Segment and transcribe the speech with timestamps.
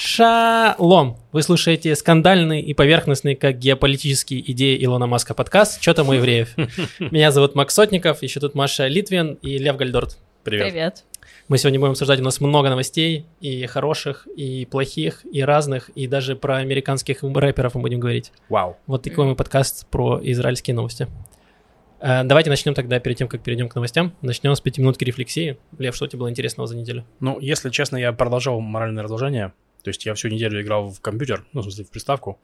[0.00, 1.16] Шалом!
[1.32, 6.56] Вы слушаете скандальный и поверхностный, как геополитические идеи Илона Маска подкаст «Чё там у евреев?».
[7.00, 10.18] Меня зовут Макс Сотников, еще тут Маша Литвин и Лев Гальдорт.
[10.44, 10.68] Привет.
[10.68, 11.04] Привет.
[11.48, 16.06] Мы сегодня будем обсуждать, у нас много новостей, и хороших, и плохих, и разных, и
[16.06, 18.30] даже про американских рэперов мы будем говорить.
[18.48, 18.76] Вау.
[18.86, 21.08] Вот такой мы подкаст про израильские новости.
[21.98, 25.58] Э, Давайте начнем тогда, перед тем, как перейдем к новостям, начнем с пятиминутки рефлексии.
[25.76, 27.04] Лев, что тебе было интересного за неделю?
[27.18, 29.52] Ну, если честно, я продолжал моральное разложение.
[29.82, 32.40] То есть я всю неделю играл в компьютер, ну, в смысле, в приставку.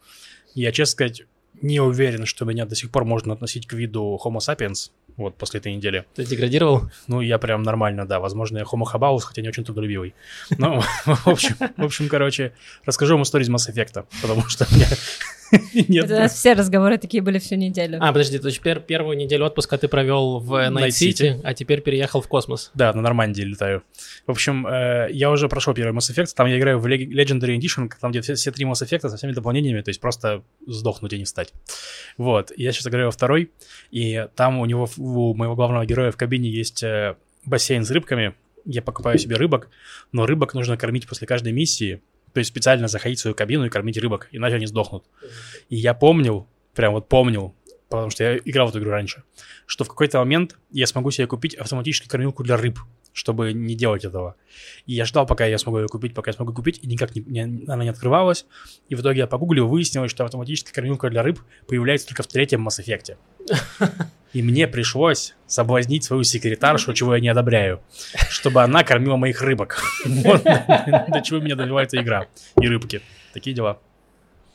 [0.55, 1.23] И я, честно сказать,
[1.63, 5.61] не уверен, что меня до сих пор можно относить к виду Homo sapiens, вот, после
[5.61, 6.05] этой недели.
[6.15, 6.91] Ты деградировал?
[7.07, 8.19] Ну, я прям нормально, да.
[8.19, 10.15] Возможно, я Homo habaus, хотя не очень трудолюбивый.
[10.59, 12.53] Ну, в общем, в общем, короче,
[12.85, 14.89] расскажу вам историю из Mass Effect, потому что меня
[15.89, 16.05] нет...
[16.05, 17.99] Это у нас все разговоры такие были всю неделю.
[18.01, 21.41] А, подожди, то есть пер- первую неделю отпуска ты провел в City.
[21.43, 22.71] а теперь переехал в космос.
[22.75, 23.83] Да, на Нормандии летаю.
[24.27, 27.59] В общем, э, я уже прошел первый Mass Effect, там я играю в Leg- Legendary
[27.59, 31.13] Edition, там где все, все три Mass Effect со всеми дополнениями, то есть просто сдохнуть
[31.13, 31.53] и не встать.
[32.17, 33.51] Вот, я сейчас играю во второй,
[33.91, 38.35] и там у него, у моего главного героя в кабине есть э, бассейн с рыбками,
[38.65, 39.69] я покупаю себе рыбок,
[40.13, 42.01] но рыбок нужно кормить после каждой миссии,
[42.35, 45.05] то есть специально заходить в свою кабину и кормить рыбок, иначе они сдохнут.
[45.69, 47.55] И я помнил, прям вот помнил,
[47.89, 49.23] потому что я играл в эту игру раньше,
[49.67, 52.81] что в какой-то момент я смогу себе купить автоматическую кормилку для рыб,
[53.15, 54.35] чтобы не делать этого.
[54.85, 57.23] И я ждал, пока я смогу ее купить, пока я смогу купить, и никак не,
[57.23, 58.45] не- она не открывалась.
[58.91, 62.67] И в итоге я погуглил, выяснилось, что автоматическая кормилка для рыб появляется только в третьем
[62.69, 63.17] Mass Effect.
[64.35, 67.81] И мне пришлось соблазнить свою секретаршу, чего я не одобряю,
[68.29, 69.81] чтобы она кормила моих рыбок.
[70.05, 72.27] До чего меня добивает эта игра.
[72.61, 73.01] И рыбки.
[73.33, 73.79] Такие дела.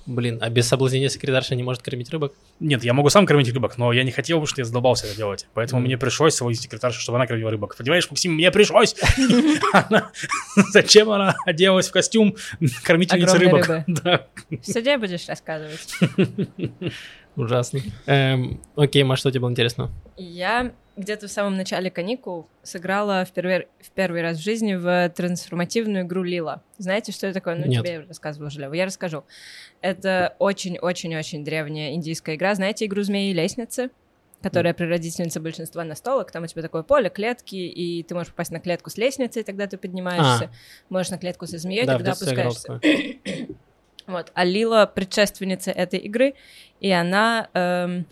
[0.10, 2.34] Блин, а без соблазнения секретарша не может кормить рыбок?
[2.60, 5.16] Нет, я могу сам кормить рыбок, но я не хотел, потому что я задолбался это
[5.16, 5.48] делать.
[5.54, 5.86] Поэтому Мгм.
[5.86, 7.76] мне пришлось соблазнить секретаршу, чтобы она кормила рыбок.
[7.78, 8.96] Понимаешь, Максим, мне пришлось.
[10.74, 12.36] Зачем она оделась в костюм
[12.84, 13.68] кормительницы рыбок?
[13.68, 15.96] В суде будешь рассказывать.
[17.36, 17.80] Ужасно.
[18.08, 19.92] Эм, окей, Маш, что тебе было интересно?
[20.18, 25.10] Я где-то в самом начале каникул сыграла в первый, в первый раз в жизни в
[25.16, 26.62] трансформативную игру Лила.
[26.78, 27.56] Знаете, что это такое?
[27.56, 27.84] Ну, Нет.
[27.84, 28.74] тебе я рассказывала, Желева.
[28.74, 29.24] Я расскажу.
[29.82, 32.54] Это очень-очень-очень древняя индийская игра.
[32.54, 33.90] Знаете игру «Змеи и лестницы»?
[34.42, 38.62] которая прародительница большинства настолок, там у тебя такое поле, клетки, и ты можешь попасть на
[38.62, 40.50] клетку с лестницей, тогда ты поднимаешься,
[40.88, 42.80] можешь на клетку со змеей, да, тогда опускаешься.
[44.08, 44.32] Вот.
[44.34, 46.34] А Лила предшественница этой игры,
[46.80, 47.50] и она...
[47.54, 48.08] эм,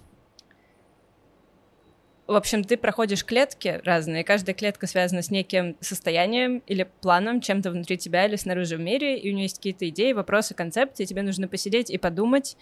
[2.27, 7.71] В общем, ты проходишь клетки разные, каждая клетка связана с неким состоянием или планом, чем-то
[7.71, 11.21] внутри тебя или снаружи в мире, и у нее есть какие-то идеи, вопросы, концепции, тебе
[11.21, 12.57] нужно посидеть и подумать,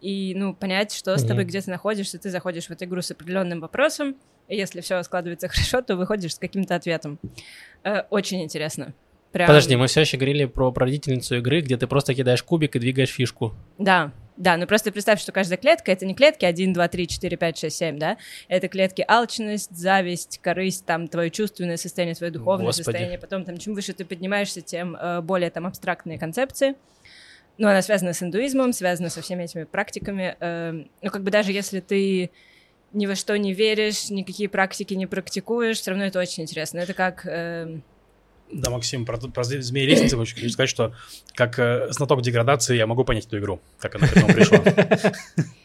[0.00, 1.48] и, ну, понять, что с тобой, Мгм.
[1.50, 4.16] где ты находишься, ты заходишь в эту игру с определенным вопросом,
[4.48, 7.18] и если все складывается хорошо, то выходишь с каким-то ответом.
[7.84, 8.94] Э, Очень интересно.
[9.32, 9.46] Прям...
[9.46, 13.10] Подожди, мы все еще говорили про прародительницу игры, где ты просто кидаешь кубик и двигаешь
[13.10, 13.54] фишку.
[13.78, 17.36] Да, да, ну просто представь, что каждая клетка— это не клетки 1, 2, 3, 4,
[17.36, 18.16] 5, 6, 7, да?
[18.48, 22.84] Это клетки алчность, зависть, корысть, там, твое чувственное состояние, твое духовное Господи.
[22.84, 23.18] состояние.
[23.18, 26.74] Потом, там, чем выше ты поднимаешься, тем э, более там абстрактные концепции.
[27.58, 30.36] Ну, она связана с индуизмом, связана со всеми этими практиками.
[30.40, 32.30] Эм, ну, как бы даже если ты
[32.92, 36.78] ни во что не веришь, никакие практики не практикуешь, все равно это очень интересно.
[36.78, 37.26] Это как...
[37.26, 37.82] эм,
[38.52, 40.94] Да, Максим, про, про змеи лестницы хочу хочу сказать, что
[41.34, 44.58] как э, знаток деградации я могу понять эту игру, как она к этому пришла.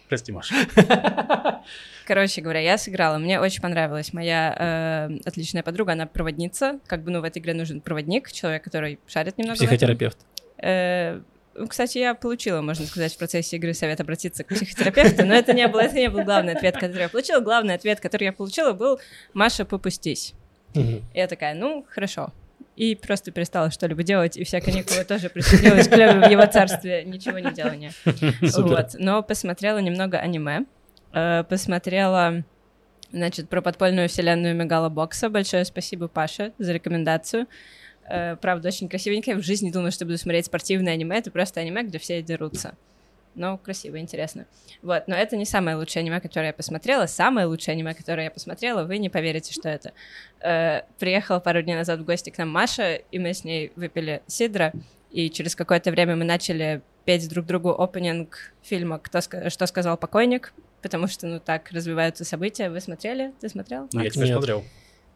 [0.10, 0.56] Прости, Маша.
[2.06, 4.14] Короче говоря, я сыграла, мне очень понравилось.
[4.14, 6.80] Моя э, отличная подруга, она проводница.
[6.86, 9.58] Как бы, ну, в этой игре нужен проводник, человек, который шарит немного.
[9.58, 10.18] Психотерапевт.
[10.62, 11.22] Э,
[11.56, 15.54] ну, кстати, я получила, можно сказать, в процессе игры совет обратиться к психотерапевту, но это
[15.54, 17.40] не был, это не был главный ответ, который я получила.
[17.40, 19.00] Главный ответ, который я получила, был
[19.34, 20.34] «Маша, попустись».
[20.76, 22.34] И я такая, ну, хорошо.
[22.76, 27.40] И просто перестала что-либо делать, и вся каникулы тоже присоединилась к в его царстве ничего
[27.40, 27.92] не делания.
[28.42, 28.96] Вот.
[29.00, 30.66] Но посмотрела немного аниме.
[31.14, 32.44] Э, Посмотрела,
[33.12, 35.30] значит, про подпольную вселенную Мегалобокса.
[35.30, 37.48] Большое спасибо, Паша, за рекомендацию.
[38.10, 39.36] Э, Правда, очень красивенькая.
[39.36, 41.18] В жизни не думала, что буду смотреть спортивное аниме.
[41.18, 42.76] Это просто аниме, где все дерутся.
[43.36, 44.46] Но красиво, интересно.
[44.82, 47.06] Вот, но это не самое лучшее аниме, которое я посмотрела.
[47.06, 49.92] Самое лучшее аниме, которое я посмотрела, вы не поверите, что это.
[50.42, 54.22] Э, приехала пару дней назад в гости к нам Маша, и мы с ней выпили
[54.28, 54.72] сидра,
[55.12, 60.54] и через какое-то время мы начали петь друг другу опенинг фильма «Кто «Что сказал покойник»,
[60.82, 62.70] потому что, ну, так развиваются события.
[62.70, 63.34] Вы смотрели?
[63.40, 63.88] Ты смотрел?
[63.92, 64.14] Я Нет.
[64.14, 64.64] смотрел.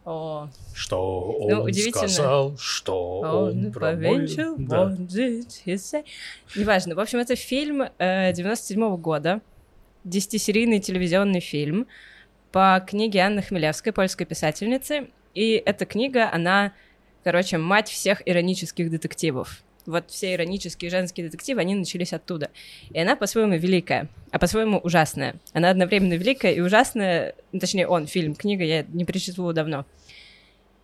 [0.09, 2.07] О, Что Ну, он удивительно.
[2.07, 4.85] сказал, что он он повенчал, Да.
[6.55, 6.95] Неважно.
[6.95, 9.39] В общем, это фильм э, 97 года,
[10.05, 11.85] десятисерийный телевизионный фильм
[12.51, 15.09] по книге Анны Хмелевской, польской писательницы.
[15.35, 16.73] И эта книга, она,
[17.23, 19.61] короче, мать всех иронических детективов.
[19.85, 22.49] Вот все иронические женские детективы, они начались оттуда.
[22.89, 25.35] И она по-своему великая, а по-своему ужасная.
[25.53, 29.85] Она одновременно великая и ужасная, ну, точнее, он, фильм, книга, я не перечитывала давно.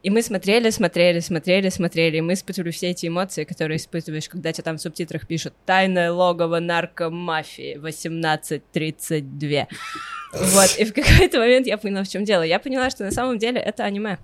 [0.05, 4.51] И мы смотрели, смотрели, смотрели, смотрели, и мы испытывали все эти эмоции, которые испытываешь, когда
[4.51, 9.65] тебе там в субтитрах пишут «Тайное логово наркомафии 1832».
[10.31, 12.43] Вот, и в какой-то момент я поняла, в чем дело.
[12.43, 14.19] Я поняла, что на самом деле это аниме.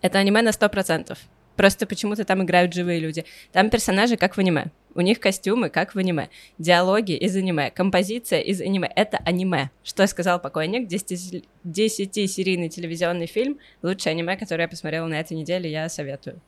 [0.00, 1.18] Это аниме на сто процентов.
[1.56, 3.26] Просто почему-то там играют живые люди.
[3.52, 4.68] Там персонажи как в аниме.
[4.94, 6.28] У них костюмы как в аниме.
[6.58, 7.70] Диалоги из аниме.
[7.70, 8.90] Композиция из аниме.
[8.94, 9.70] Это аниме.
[9.82, 10.86] Что сказал покойник?
[10.88, 13.58] Десятисерийный телевизионный фильм.
[13.82, 16.40] Лучшее аниме, которое я посмотрела на этой неделе, я советую.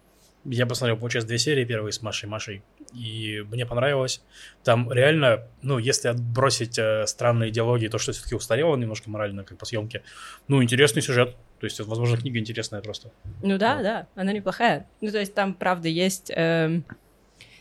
[0.44, 2.62] Я посмотрел, получается, две серии, первые с Машей Машей,
[2.92, 4.22] и мне понравилось.
[4.62, 9.56] Там реально, ну, если отбросить э, странные идеологии, то, что все-таки устарело немножко морально, как
[9.56, 10.02] по съемке,
[10.46, 11.34] ну, интересный сюжет.
[11.60, 13.10] То есть, возможно, книга интересная просто.
[13.42, 13.82] Ну да, вот.
[13.84, 14.86] да, она неплохая.
[15.00, 16.30] Ну, то есть там, правда, есть...
[16.34, 16.84] Эм...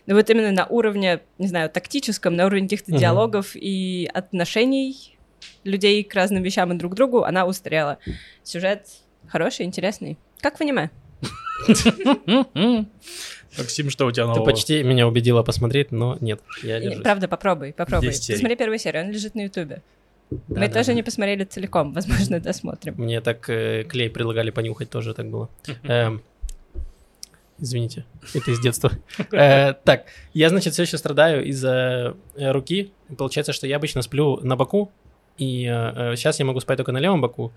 [0.06, 3.00] Ну вот именно на уровне, не знаю, тактическом, на уровне каких-то угу.
[3.00, 5.18] диалогов и отношений
[5.64, 7.98] людей к разным вещам и друг к другу, она устарела.
[8.44, 8.88] Сюжет
[9.28, 10.18] хороший, интересный.
[10.42, 10.90] Как в аниме.
[13.58, 14.46] Максим, что у тебя нового?
[14.46, 17.04] Ты почти меня убедила посмотреть, но нет, я держусь.
[17.04, 18.10] Правда, попробуй, попробуй.
[18.10, 19.82] Посмотри первую серию, он лежит на ютубе.
[20.32, 20.94] Да, Мы да, тоже да.
[20.94, 22.96] не посмотрели целиком, возможно, досмотрим.
[22.98, 25.50] Мне так э, клей предлагали понюхать, тоже так было.
[25.84, 26.24] Эм,
[27.60, 28.92] извините, это из детства.
[29.32, 32.92] Э, так, я, значит, все еще страдаю из-за э, руки.
[33.18, 34.92] Получается, что я обычно сплю на боку,
[35.38, 35.64] и
[36.16, 37.52] сейчас я могу спать только на левом боку.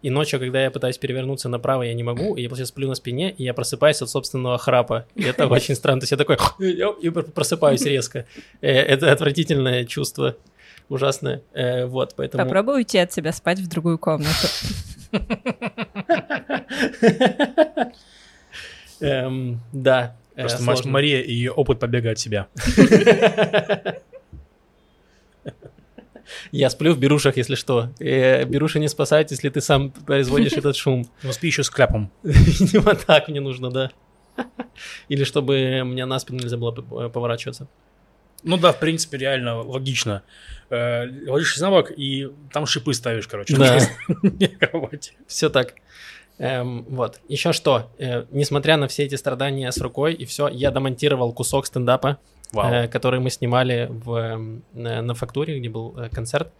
[0.00, 2.94] И ночью, когда я пытаюсь перевернуться направо, я не могу, и я сейчас сплю на
[2.94, 5.06] спине, и я просыпаюсь от собственного храпа.
[5.16, 6.00] И это очень странно.
[6.00, 6.36] То есть я такой,
[7.02, 8.24] и просыпаюсь резко.
[8.60, 10.36] Э, это отвратительное чувство,
[10.88, 11.42] ужасное.
[11.52, 12.44] Э, вот, поэтому...
[12.44, 14.46] Попробуй уйти от себя спать в другую комнату.
[19.00, 20.16] Эм, да.
[20.34, 22.48] Э, Просто Мария и ее опыт побега от себя.
[26.52, 27.90] Я сплю в берушах, если что.
[27.98, 31.08] Э, беруши не спасают, если ты сам производишь этот шум.
[31.22, 32.10] Ну, спи еще с кляпом.
[32.22, 33.90] Видимо, так мне нужно, да.
[35.08, 37.66] Или чтобы мне на спину нельзя было э, поворачиваться.
[38.44, 40.22] Ну да, в принципе, реально логично.
[40.70, 43.56] Э, ложишься на бок и там шипы ставишь, короче.
[43.56, 43.80] Да.
[45.26, 45.74] Все так.
[46.38, 47.20] Эм, вот.
[47.28, 51.66] Еще что, э, несмотря на все эти страдания с рукой и все, я домонтировал кусок
[51.66, 52.18] стендапа
[52.54, 56.52] э, который мы снимали в, на, на фактуре, где был э, концерт.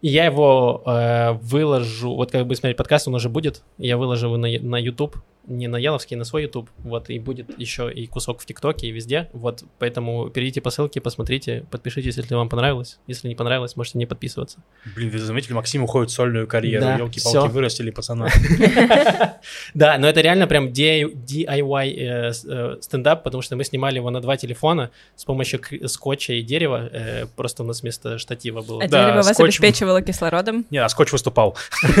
[0.00, 4.26] И я его э, выложу, вот как бы смотреть подкаст, он уже будет, я выложу
[4.26, 8.06] его на, на YouTube, не на Яловский, на свой YouTube, вот, и будет еще и
[8.06, 12.98] кусок в ТикТоке и везде, вот, поэтому перейдите по ссылке, посмотрите, подпишитесь, если вам понравилось,
[13.06, 14.58] если не понравилось, можете не подписываться.
[14.94, 18.28] Блин, вы заметили, Максим уходит в сольную карьеру, да, елки-палки, вырастили пацана.
[19.74, 24.20] Да, но это реально прям DIY э, э, стендап, потому что мы снимали его на
[24.20, 28.82] два телефона с помощью скотча и дерева, э, просто у нас вместо штатива было.
[28.82, 30.64] А дерево вас обеспечивало кислородом?
[30.70, 31.56] Не, а скотч выступал.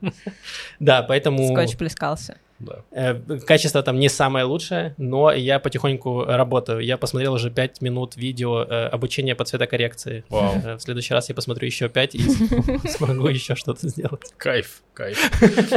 [0.80, 1.52] Да, поэтому...
[1.52, 1.76] Скотч
[2.10, 2.38] плескался.
[2.58, 2.82] Да.
[2.92, 3.14] Э,
[3.46, 6.80] качество там не самое лучшее, но я потихоньку работаю.
[6.80, 10.24] Я посмотрел уже 5 минут видео э, обучения по цветокоррекции.
[10.28, 10.60] Вау.
[10.62, 12.20] Э, в следующий раз я посмотрю еще 5 и
[12.88, 14.20] смогу еще что-то сделать.
[14.36, 15.18] Кайф, кайф.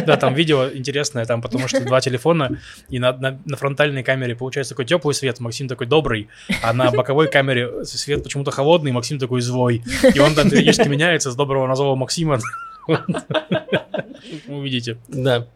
[0.05, 2.59] Да, там видео интересное, там потому что два телефона,
[2.89, 6.27] и на, на, на фронтальной камере получается такой теплый свет, Максим такой добрый,
[6.61, 9.81] а на боковой камере свет почему-то холодный, Максим такой злой.
[10.13, 12.39] И он там периодически меняется с доброго на злого Максима.
[14.47, 14.97] Увидите.
[15.07, 15.47] Да.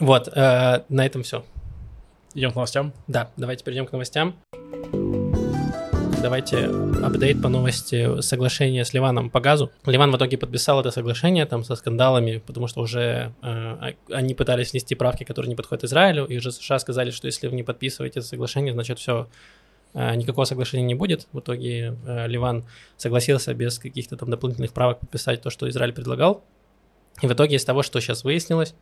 [0.00, 1.44] Вот, э, на этом все.
[2.34, 2.92] Идем к новостям?
[3.06, 4.34] Да, давайте перейдем к новостям.
[6.20, 6.70] Давайте
[7.04, 9.70] апдейт по новости соглашения с Ливаном по газу.
[9.84, 14.72] Ливан в итоге подписал это соглашение там со скандалами, потому что уже э, они пытались
[14.72, 18.20] внести правки, которые не подходят Израилю, и уже США сказали, что если вы не подписываете
[18.20, 19.28] это соглашение, значит все,
[19.92, 21.28] э, никакого соглашения не будет.
[21.32, 22.64] В итоге э, Ливан
[22.96, 26.42] согласился без каких-то там дополнительных правок подписать то, что Израиль предлагал.
[27.20, 28.74] И в итоге из того, что сейчас выяснилось,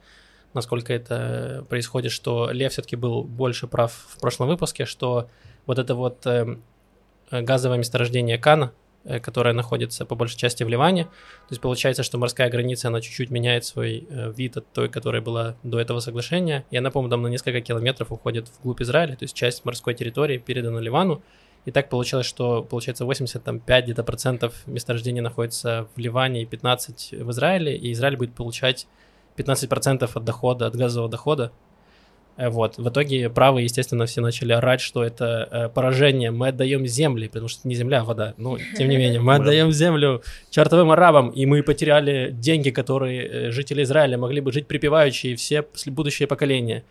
[0.54, 5.28] насколько это происходит, что Лев все-таки был больше прав в прошлом выпуске, что
[5.66, 6.56] вот это вот э,
[7.30, 8.72] газовое месторождение Кана,
[9.04, 13.00] э, которое находится по большей части в Ливане, то есть получается, что морская граница, она
[13.00, 17.10] чуть-чуть меняет свой э, вид от той, которая была до этого соглашения, и она, по-моему,
[17.10, 21.22] там на несколько километров уходит вглубь Израиля, то есть часть морской территории передана Ливану,
[21.64, 27.30] и так получилось, что, получается, 85 где-то процентов месторождений находится в Ливане и 15 в
[27.30, 28.88] Израиле, и Израиль будет получать
[29.36, 31.52] 15% от дохода, от газового дохода.
[32.36, 32.78] Э, вот.
[32.78, 36.30] В итоге правые, естественно, все начали орать, что это э, поражение.
[36.30, 38.34] Мы отдаем земли, потому что это не земля, а вода.
[38.36, 43.50] Но, тем не менее, мы отдаем землю чертовым арабам, и мы потеряли деньги, которые э,
[43.50, 46.84] жители Израиля могли бы жить припеваючи, и все будущие поколения.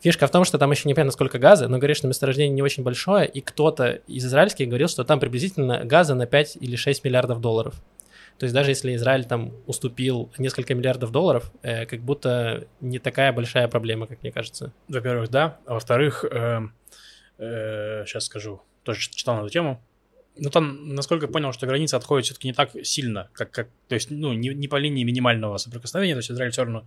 [0.00, 2.82] Фишка в том, что там еще непонятно сколько газа, но говорит, что месторождение не очень
[2.82, 7.40] большое, и кто-то из израильских говорил, что там приблизительно газа на 5 или 6 миллиардов
[7.40, 7.74] долларов.
[8.38, 13.32] То есть даже если Израиль там уступил несколько миллиардов долларов, э, как будто не такая
[13.32, 14.72] большая проблема, как мне кажется.
[14.88, 15.58] Во-первых, да.
[15.66, 16.60] А во-вторых, э,
[17.38, 19.82] э, сейчас скажу, тоже читал на эту тему.
[20.36, 23.94] Ну, там, насколько я понял, что граница отходит все-таки не так сильно, как, как то
[23.94, 26.84] есть, ну, не, не по линии минимального соприкосновения, то есть Израиль все равно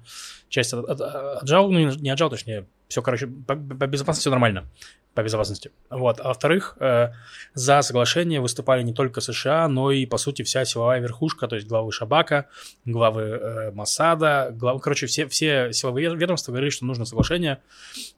[0.50, 1.01] часть от, от,
[1.42, 4.66] отжал, ну, не отжал, точнее, все, короче, по, по безопасности все нормально,
[5.13, 5.72] по безопасности.
[5.89, 6.20] Вот.
[6.20, 7.12] А во-вторых, э,
[7.54, 11.68] за соглашение выступали не только США, но и, по сути, вся силовая верхушка, то есть
[11.68, 12.48] главы Шабака,
[12.86, 17.60] главы э, Масада, главы, короче, все, все силовые ведомства говорили, что нужно соглашение.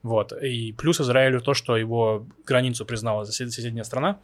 [0.02, 0.32] Вот.
[0.32, 4.18] И плюс Израилю то, что его границу признала соседняя страна,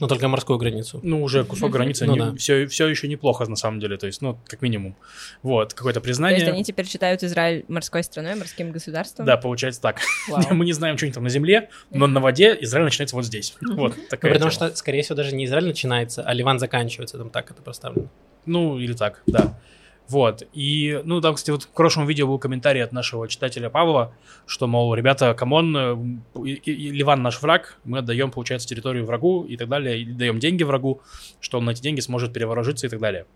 [0.00, 1.00] но только морскую границу.
[1.02, 2.34] Ну, уже кусок границы ну, не, да.
[2.36, 3.96] все, все еще неплохо, на самом деле.
[3.96, 4.96] То есть, ну, как минимум.
[5.42, 6.38] Вот, какое-то признание.
[6.38, 9.26] То есть они теперь считают Израиль морской страной, морским государством?
[9.26, 10.00] Да, получается так.
[10.50, 13.54] Мы не знаем, что они там на земле, но на воде Израиль начинается вот здесь.
[13.60, 17.18] Вот такая Потому что, скорее всего, даже не Израиль начинается, а Ливан заканчивается.
[17.18, 18.08] Там так это поставлено.
[18.46, 19.58] Ну, или так, да.
[20.08, 20.42] Вот.
[20.54, 24.14] И, ну, там, кстати, вот в прошлом видео был комментарий от нашего читателя Павла,
[24.46, 29.68] что, мол, ребята, come on, Ливан наш враг, мы отдаем, получается, территорию врагу и так
[29.68, 31.02] далее, и даем деньги врагу,
[31.40, 33.26] что он на эти деньги сможет перевооружиться и так далее.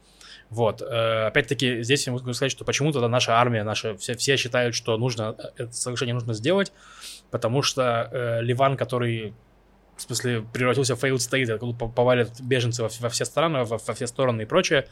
[0.52, 0.82] Вот.
[0.82, 4.98] Э, опять-таки, здесь я могу сказать, что почему-то наша армия, наша, все, все считают, что
[4.98, 6.72] нужно, э, это соглашение нужно сделать,
[7.30, 9.34] потому что э, Ливан, который
[9.96, 13.94] в смысле превратился в failed state, откуда повалят беженцы во, во все страны, во, во
[13.94, 14.86] все стороны и прочее,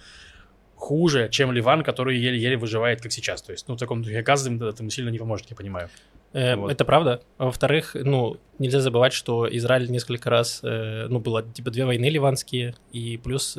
[0.80, 3.42] хуже, чем Ливан, который еле-еле выживает, как сейчас.
[3.42, 5.88] То есть, ну, в таком духе газ им этому сильно не поможет, я понимаю.
[6.32, 6.72] Э, вот.
[6.72, 7.20] Это правда.
[7.38, 12.06] А во-вторых, ну, нельзя забывать, что Израиль несколько раз, э, ну, было типа две войны
[12.06, 13.58] ливанские, и плюс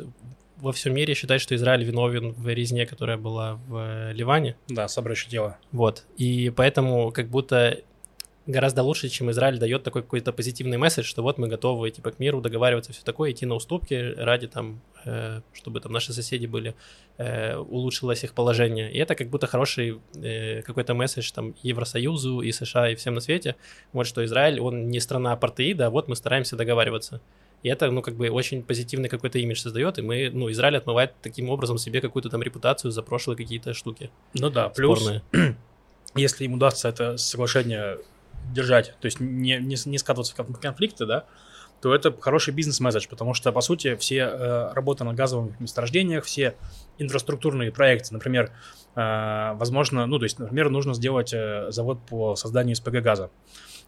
[0.56, 4.56] во всем мире считают, что Израиль виновен в резне, которая была в Ливане.
[4.68, 5.58] Да, собрачье дело.
[5.72, 6.04] Вот.
[6.16, 7.80] И поэтому как будто
[8.46, 12.18] гораздо лучше, чем Израиль дает такой какой-то позитивный месседж, что вот мы готовы типа к
[12.18, 16.74] миру договариваться, все такое, идти на уступки ради там, э, чтобы там наши соседи были,
[17.18, 18.92] э, улучшилось их положение.
[18.92, 23.20] И это как будто хороший э, какой-то месседж там Евросоюзу и США и всем на
[23.20, 23.56] свете,
[23.92, 27.20] вот что Израиль, он не страна апартеида, а вот мы стараемся договариваться.
[27.62, 31.14] И это, ну, как бы очень позитивный какой-то имидж создает, и мы, ну, Израиль отмывает
[31.22, 34.10] таким образом себе какую-то там репутацию за прошлые какие-то штуки.
[34.34, 35.08] Ну да, плюс,
[36.16, 37.98] если им удастся это соглашение
[38.52, 41.24] держать, то есть не, не, не скатываться в конфликты, да,
[41.82, 46.54] то это хороший бизнес-месседж, потому что, по сути, все э, работы на газовых месторождениях, все
[46.98, 48.52] инфраструктурные проекты, например,
[48.94, 53.30] э, возможно, ну, то есть, например, нужно сделать э, завод по созданию СПГ газа,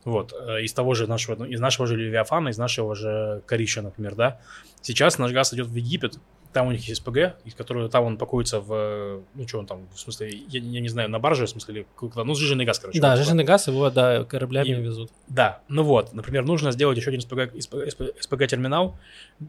[0.04, 3.82] вот, э, из того же нашего, ну, из нашего же Левиафана, из нашего же Корища,
[3.82, 4.40] например, да.
[4.82, 6.18] Сейчас наш газ идет в Египет,
[6.54, 9.88] там у них есть СПГ, из которого там он пакуется в, ну что он там,
[9.92, 12.78] в смысле, я, я не знаю, на барже, в смысле, или куда, ну сжиженный газ,
[12.78, 13.00] короче.
[13.00, 15.11] Да, сжиженный газ его, да, кораблями и, везут.
[15.26, 18.96] Да, ну вот, например, нужно сделать еще один СПГ-терминал,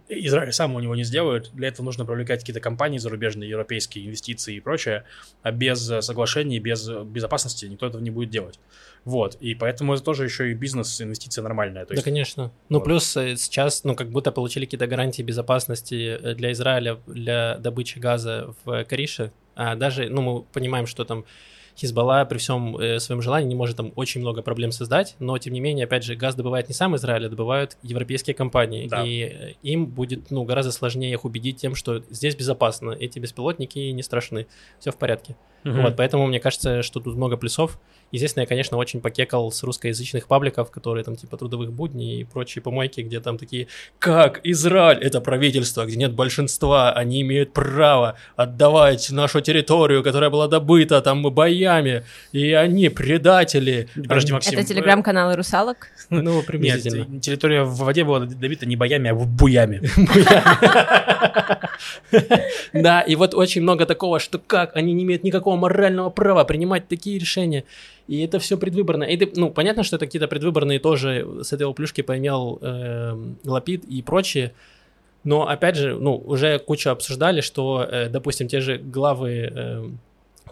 [0.10, 4.56] Израиль сам у него не сделает, для этого нужно привлекать какие-то компании зарубежные, европейские, инвестиции
[4.56, 5.06] и прочее,
[5.44, 8.60] а без соглашений, без безопасности никто этого не будет делать.
[9.06, 11.86] Вот, и поэтому это тоже еще и бизнес, инвестиция нормальная.
[11.86, 12.52] То есть, да, конечно.
[12.70, 12.86] Ну, вот.
[12.86, 18.00] плюс э, сейчас, ну, как будто получили какие-то гарантии безопасности э, для Израиля для добычи
[18.00, 19.32] газа в Карише.
[19.56, 21.26] А даже, ну, мы понимаем, что там
[21.78, 25.54] Хизбалла при всем э, своем желании не может там очень много проблем создать, но тем
[25.54, 29.06] не менее, опять же, газ добывает не сам Израиль, а добывают европейские компании, да.
[29.06, 33.80] и э, им будет ну гораздо сложнее их убедить тем, что здесь безопасно, эти беспилотники
[33.80, 34.48] не страшны,
[34.80, 35.36] все в порядке.
[35.66, 35.82] Угу.
[35.82, 37.80] Вот, поэтому мне кажется, что тут много плюсов.
[38.12, 42.62] Естественно, я, конечно, очень покекал с русскоязычных пабликов, которые там типа трудовых будней и прочие
[42.62, 43.68] помойки, где там такие,
[44.00, 50.48] как Израиль, это правительство, где нет большинства, они имеют право отдавать нашу территорию, которая была
[50.48, 53.90] добыта там боями, и они предатели.
[53.96, 54.60] Подожди, Максим.
[54.60, 55.88] Это телеграм-каналы русалок?
[56.10, 57.06] Ну, приблизительно.
[57.06, 59.82] Нет, территория в воде была добита не боями, а буями.
[62.74, 66.88] Да, и вот очень много такого, что как они не имеют никакого морального права принимать
[66.88, 67.64] такие решения.
[68.08, 69.04] И это все предвыборно.
[69.04, 73.84] И ты, ну, понятно, что это какие-то предвыборные тоже с этой плюшки поимел э, Лапид
[73.86, 74.54] и прочие.
[75.24, 79.90] Но опять же, ну, уже кучу обсуждали, что, э, допустим, те же главы э,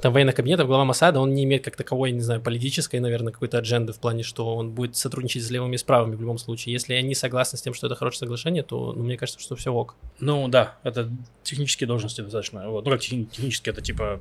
[0.01, 3.59] там военных кабинетов, глава Масада, он не имеет как таковой, не знаю, политической, наверное, какой-то
[3.59, 6.73] адженды в плане, что он будет сотрудничать с левыми и с правыми в любом случае.
[6.73, 9.71] Если они согласны с тем, что это хорошее соглашение, то ну, мне кажется, что все
[9.71, 9.95] ок.
[10.19, 11.09] Ну да, это
[11.43, 12.69] технические должности достаточно.
[12.69, 12.83] Вот.
[12.83, 14.19] Ну как технически, это типа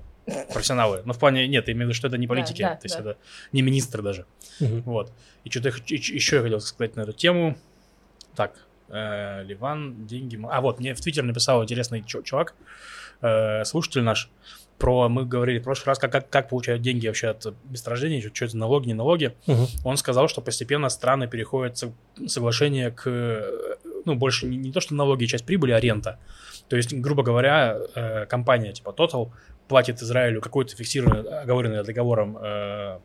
[0.53, 1.03] профессионалы.
[1.05, 2.85] Но в плане, нет, я имею в виду, что это не политики, да, да, то
[2.85, 3.01] есть да.
[3.11, 3.19] это
[3.53, 4.27] не министр даже.
[4.61, 4.83] Угу.
[4.85, 5.13] Вот.
[5.45, 7.57] И что-то еще я хотел сказать на эту тему.
[8.35, 8.55] Так,
[8.89, 10.41] э, Ливан, деньги...
[10.51, 12.55] А вот, мне в Твиттер написал интересный чувак,
[13.21, 14.31] э, слушатель наш,
[14.79, 18.35] про, мы говорили в прошлый раз, как, как, как получают деньги вообще от месторождения, что,
[18.35, 19.35] что это налоги, не налоги.
[19.47, 19.67] Мгм.
[19.85, 21.93] Он сказал, что постепенно страны переходят со-
[22.27, 23.05] соглашение к,
[24.05, 26.19] ну, больше не, не то, что налоги и часть прибыли, а рента.
[26.69, 29.31] То есть, грубо говоря, э, компания типа Total
[29.69, 32.99] платит Израилю какую-то фиксированную, оговоренную договором э,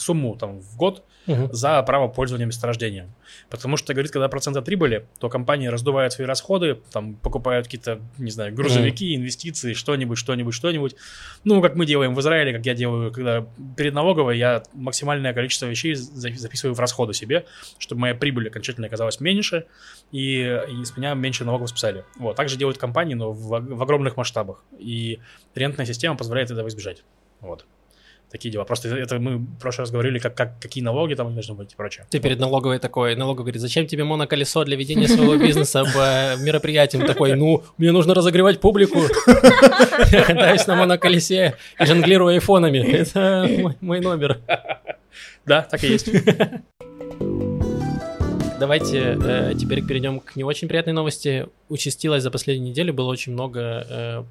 [0.00, 1.52] сумму там в год Мгм.
[1.52, 3.12] за право пользования месторождением.
[3.50, 8.00] Потому что, говорит, когда процент от прибыли, то компании раздувают свои расходы, там покупают какие-то,
[8.16, 10.96] не знаю, грузовики, инвестиции, что-нибудь, что-нибудь, что-нибудь.
[11.44, 15.66] Ну, как мы делаем в Израиле, как я делаю, когда перед налоговой я максимальное количество
[15.66, 17.44] вещей за- записываю в расходы себе,
[17.78, 19.66] чтобы моя прибыль окончательно оказалась меньше,
[20.12, 22.04] и, и с меня меньше налогов списали.
[22.16, 24.64] Вот, так же делают компании, но в, в огромных масштабах.
[24.78, 25.18] И
[25.54, 27.04] рентная система позволяет этого избежать.
[27.40, 27.66] Вот.
[28.30, 28.64] Такие дела.
[28.64, 31.76] Просто это мы в прошлый раз говорили, как, как, какие налоги там должны быть и
[31.76, 32.06] прочее.
[32.10, 37.06] Ты перед налоговой такой, налоговый говорит, зачем тебе моноколесо для ведения своего бизнеса по мероприятиям?
[37.06, 38.98] Такой, ну, мне нужно разогревать публику.
[40.12, 42.78] Я катаюсь на моноколесе и жонглирую айфонами.
[42.78, 44.40] Это мой- номер.
[45.46, 46.08] Да, так и есть.
[48.58, 51.46] Давайте э, теперь перейдем к не очень приятной новости.
[51.68, 54.24] Участилось за последнюю неделю, было очень много э,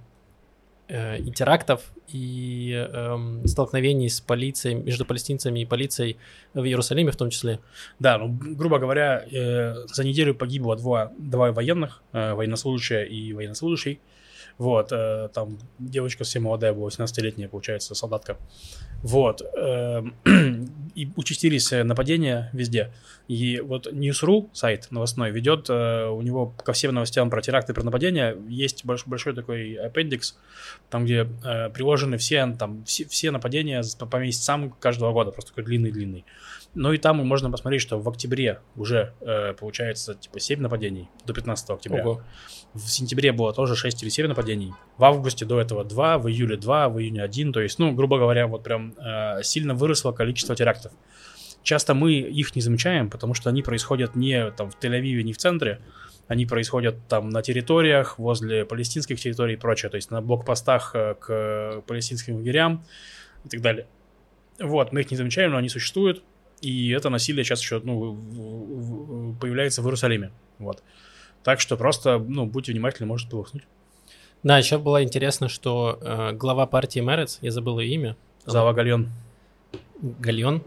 [0.88, 6.18] э, интерактов и эм, столкновений с полицией, между палестинцами и полицией
[6.54, 7.60] в Иерусалиме в том числе.
[8.00, 14.00] Да, ну, грубо говоря, э, за неделю погибло два, два военных, э, военнослужащая и военнослужащий.
[14.58, 18.38] Вот, э, там девочка совсем молодая была, 18-летняя, получается, солдатка.
[19.04, 20.04] Вот, э,
[20.96, 22.92] и участились э, нападения везде.
[23.28, 27.84] И вот News.ru, сайт новостной, ведет, э, у него ко всем новостям про теракты про
[27.84, 30.36] нападения есть больш- большой такой аппендикс,
[30.90, 35.52] там, где э, приложены все, там, все, все нападения по, по месяцам каждого года, просто
[35.52, 36.26] такой длинный-длинный.
[36.78, 41.34] Ну и там можно посмотреть, что в октябре уже э, получается типа 7 нападений до
[41.34, 42.04] 15 октября.
[42.04, 42.22] Ого.
[42.76, 44.74] В сентябре было тоже 6 или 7 нападений.
[44.98, 47.52] В августе до этого 2, в июле 2, в июне 1.
[47.52, 50.92] То есть, ну, грубо говоря, вот прям э, сильно выросло количество терактов.
[51.64, 55.38] Часто мы их не замечаем, потому что они происходят не там в Тель-Авиве, не в
[55.38, 55.82] центре.
[56.28, 59.90] Они происходят там на территориях, возле палестинских территорий и прочее.
[59.90, 62.86] То есть на блокпостах э, к палестинским лагерям
[63.46, 63.88] и так далее.
[64.60, 66.24] Вот, мы их не замечаем, но они существуют.
[66.62, 70.32] И это насилие сейчас еще ну, в- в- в- появляется в Иерусалиме.
[70.60, 70.82] Вот.
[71.44, 73.64] Так что просто, ну, будьте внимательны, может полыхнуть.
[74.44, 78.16] Да, еще было интересно, что э, глава партии Мерец, я забыл ее имя,
[78.46, 79.10] Зава Гальон.
[80.02, 80.62] Гальон,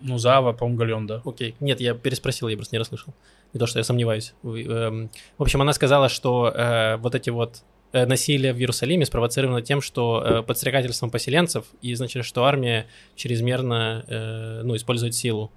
[0.00, 1.22] Ну, Зава, по-моему, Гальон, да.
[1.24, 1.54] Окей.
[1.60, 3.14] Нет, я переспросил, я просто не расслышал.
[3.54, 4.34] Не то, что я сомневаюсь.
[4.42, 9.62] Вы, эм, В общем, она сказала, что э, вот эти вот насилие в Иерусалиме спровоцировано
[9.62, 15.50] тем, что э, подстрекательством поселенцев, и значит, что армия чрезмерно э, ну, использует силу.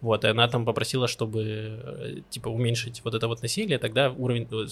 [0.00, 4.46] Вот, и она там попросила, чтобы э, типа уменьшить вот это вот насилие, тогда уровень,
[4.50, 4.66] э,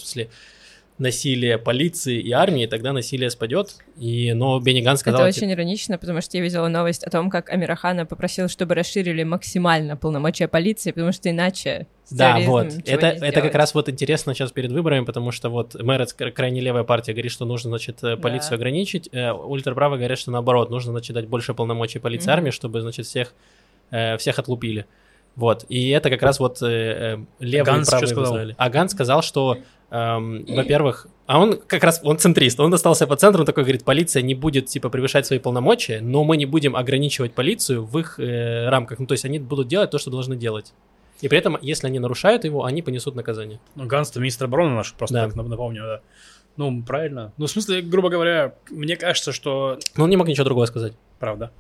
[0.99, 3.77] насилия полиции и армии, тогда насилие спадет.
[3.99, 5.21] И, но Бенни Ганс сказал...
[5.21, 9.23] Это очень иронично, потому что я видела новость о том, как Амирахана попросил, чтобы расширили
[9.23, 12.69] максимально полномочия полиции, потому что иначе Да, вот.
[12.87, 16.31] Это, не это как раз вот интересно сейчас перед выборами, потому что вот Мэрец, кра-
[16.31, 18.57] крайне левая партия, говорит, что нужно, значит, э, полицию Да.
[18.57, 19.09] ограничить.
[19.13, 22.33] э, Ультраправые говорят, что наоборот, нужно, значит, дать больше полномочий полиции Мгм.
[22.39, 23.35] армии, чтобы, значит, всех,
[23.91, 24.87] э, всех отлупили.
[25.35, 25.67] Вот.
[25.69, 28.39] И это как раз вот э, э, левые Ганс и правые что сказал?
[28.57, 29.59] А Ганс сказал, что,
[29.91, 33.85] эм, во-первых, а он как раз, он центрист, он остался по центру, он такой говорит,
[33.85, 38.19] полиция не будет, типа, превышать свои полномочия, но мы не будем ограничивать полицию в их
[38.21, 38.99] э, рамках.
[38.99, 40.73] Ну, то есть они будут делать то, что должны делать.
[41.23, 43.59] И при этом, если они нарушают его, они понесут наказание.
[43.75, 45.27] Ну, Ганс, это министр обороны наш, просто Да.
[45.27, 46.01] так нап- напомню, да.
[46.57, 47.33] Ну, правильно.
[47.39, 50.93] Ну, в смысле, грубо говоря, мне кажется, что, Но он не мог ничего другого сказать.
[51.19, 51.51] правда,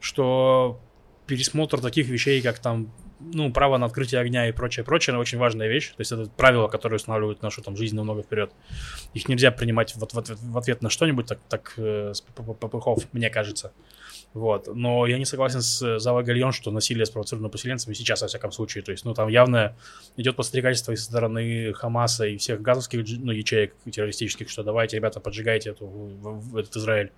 [0.00, 0.80] что
[1.26, 2.92] пересмотр таких вещей, как там,
[3.32, 5.90] ну, право на открытие огня и прочее, прочее, очень важная вещь.
[5.90, 8.52] То есть это правила, которые устанавливают нашу там жизнь намного вперед.
[9.14, 13.30] Их нельзя принимать вот в, ответ, в ответ на что-нибудь так, так э, попыхов, мне
[13.30, 13.72] кажется.
[14.34, 14.74] Вот.
[14.74, 18.82] Но я не согласен с Завой Гальон, что насилие спровоцировано поселенцами сейчас, во всяком случае.
[18.82, 19.76] То есть, ну, там явно
[20.16, 25.70] идет подстрекательство со стороны Хамаса и всех газовских ну, ячеек террористических, что давайте, ребята, поджигайте
[25.70, 27.12] эту, этот Израиль.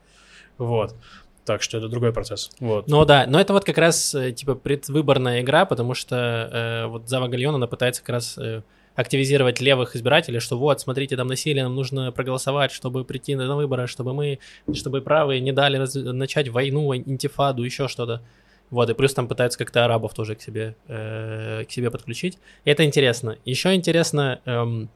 [0.59, 0.95] Вот.
[1.45, 2.51] Так что это другой процесс.
[2.59, 2.89] Вот.
[2.89, 7.09] Ну да, но это вот как раз э, типа предвыборная игра, потому что э, вот
[7.09, 8.63] Зава Гальон, она пытается как раз э,
[8.95, 13.87] активизировать левых избирателей, что вот, смотрите, там насилие, нам нужно проголосовать, чтобы прийти на выборы,
[13.87, 14.39] чтобы мы,
[14.73, 18.23] чтобы правые не дали раз- начать войну, интифаду, еще что-то.
[18.71, 22.39] Вот, и плюс там пытаются как-то арабов тоже к себе, э, к себе подключить.
[22.65, 23.37] И это интересно.
[23.45, 24.89] Еще интересно, эм,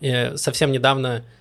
[0.00, 1.37] э, совсем недавно, э,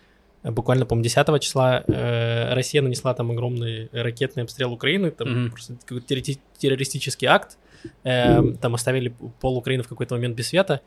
[0.51, 5.51] буквально, по-моему, 10 числа, э, Россия нанесла там огромный ракетный обстрел Украины, там Мгм.
[5.51, 7.57] просто какой-то террористи- террористический акт,
[8.03, 10.81] Эм, там оставили пол Украины в какой-то момент без света,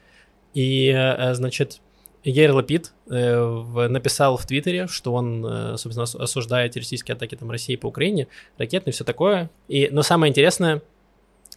[0.54, 1.80] и, э, значит,
[2.24, 7.34] Ейр Лапид э, в, написал в Твиттере, что он, э, собственно, ос- осуждает террористические атаки
[7.36, 8.26] там, России по Украине,
[8.58, 9.48] ракетные, все такое.
[9.68, 10.80] И, но самое интересное, э,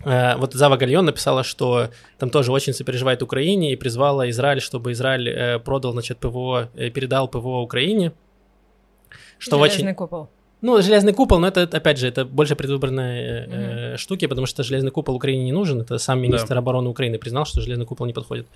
[0.03, 5.29] вот Зава Гальон написала, что там тоже очень сопереживает Украине и призвала Израиль, чтобы Израиль
[5.29, 8.11] э, продал, значит, ПВО, э, передал ПВО Украине.
[9.37, 9.95] Что Железный очень...
[9.95, 10.29] купол.
[10.61, 14.91] Ну, железный купол, но это, опять же, это больше предвыборные э, штуки, потому что железный
[14.91, 15.81] купол Украине не нужен.
[15.81, 18.47] Это сам министр обороны Украины признал, что железный купол не подходит.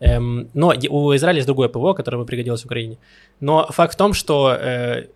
[0.00, 2.98] Эм, но у Израиля есть другое ПВО, которое бы пригодилось Украине.
[3.40, 5.06] Но факт в том, что э,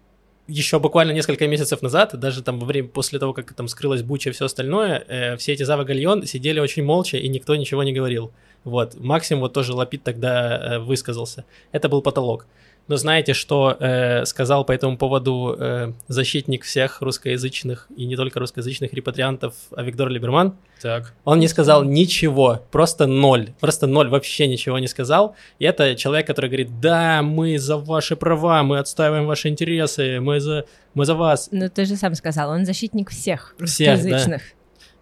[0.50, 4.30] еще буквально несколько месяцев назад, даже там во время, после того, как там скрылась Буча
[4.30, 7.92] и все остальное, э, все эти Зава Гальон сидели очень молча, и никто ничего не
[7.92, 8.32] говорил.
[8.64, 11.44] Вот, максимум вот тоже Лапид тогда э, высказался.
[11.72, 12.46] Это был потолок.
[12.90, 18.40] Но знаете, что э, сказал по этому поводу э, защитник всех русскоязычных и не только
[18.40, 20.56] русскоязычных репатриантов Авигдор Либерман?
[20.82, 21.14] Так.
[21.24, 25.36] Он не сказал ничего, просто ноль, просто ноль, вообще ничего не сказал.
[25.60, 30.40] И это человек, который говорит, да, мы за ваши права, мы отстаиваем ваши интересы, мы
[30.40, 31.48] за, мы за вас.
[31.52, 34.38] Ну, ты же сам сказал, он защитник всех Всех, да.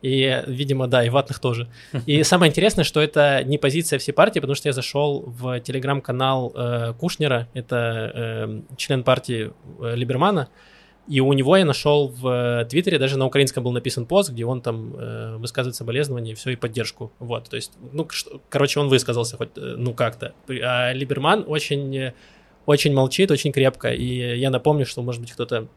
[0.03, 1.69] И, видимо, да, и ватных тоже.
[2.07, 6.53] И самое интересное, что это не позиция всей партии, потому что я зашел в телеграм-канал
[6.55, 10.49] э, Кушнера, это э, член партии э, Либермана,
[11.09, 14.45] и у него я нашел в э, Твиттере, даже на украинском был написан пост, где
[14.45, 17.13] он там э, высказывает соболезнования и все, и поддержку.
[17.19, 20.35] Вот, то есть, ну, что- короче, он высказался хоть, э, ну, как-то.
[20.63, 22.13] А Либерман очень,
[22.67, 25.69] очень молчит, очень крепко, и я напомню, что, может быть, кто-то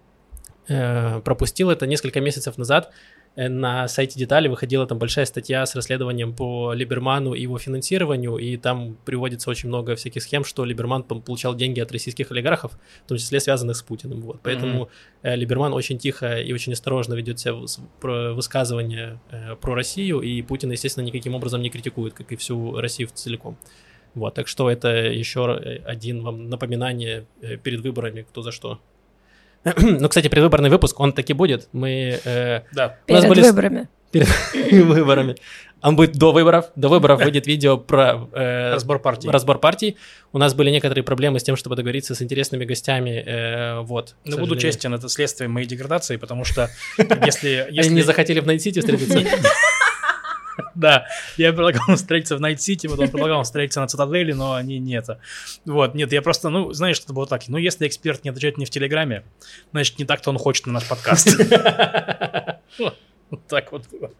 [0.67, 2.91] э, пропустил это несколько месяцев назад.
[3.35, 8.37] Э, На сайте Детали выходила там большая статья с расследованием по Либерману и его финансированию,
[8.37, 12.71] и там приводится очень много всяких схем, что Либерман получал деньги от российских олигархов,
[13.05, 14.21] в том числе связанных с Путиным.
[14.21, 14.39] Вот.
[14.43, 14.89] Поэтому
[15.21, 20.41] э, Либерман очень тихо и очень осторожно ведет себя в высказывания э, про Россию, и
[20.41, 23.57] Путина, естественно, никаким образом не критикует, как и всю Россию целиком.
[24.13, 27.25] Вот, так что это еще один вам напоминание
[27.63, 28.79] перед выборами, кто за что.
[29.77, 31.67] Ну, кстати, предвыборный выпуск, он таки будет.
[31.71, 32.97] Мы э, Да.
[33.07, 33.87] У нас Перед были с- выборами.
[34.11, 34.27] перед
[34.85, 35.35] выборами.
[35.83, 36.65] Он будет до выборов.
[36.75, 39.29] До выборов выйдет видео про э, Разбор партий.
[39.29, 39.97] разбор партий.
[40.31, 43.23] У нас были некоторые проблемы с тем, чтобы договориться с интересными гостями.
[43.25, 44.13] э, вот.
[44.25, 46.69] Но буду честен, это следствие моей деградации, потому что
[47.25, 47.65] если...
[47.67, 47.93] Они если...
[47.93, 49.23] не захотели в Найт-Сити встретиться.
[50.81, 51.05] Да,
[51.37, 55.19] я предлагал встретиться в Найт-Сити, потом предлагал встретиться на Цитадели, но они не это.
[55.63, 57.47] Вот, нет, я просто, ну, знаешь, что это было так.
[57.47, 59.23] Ну, если эксперт не отвечает мне в Телеграме,
[59.71, 61.29] значит, не так-то он хочет на наш подкаст.
[63.29, 64.11] Вот так вот было.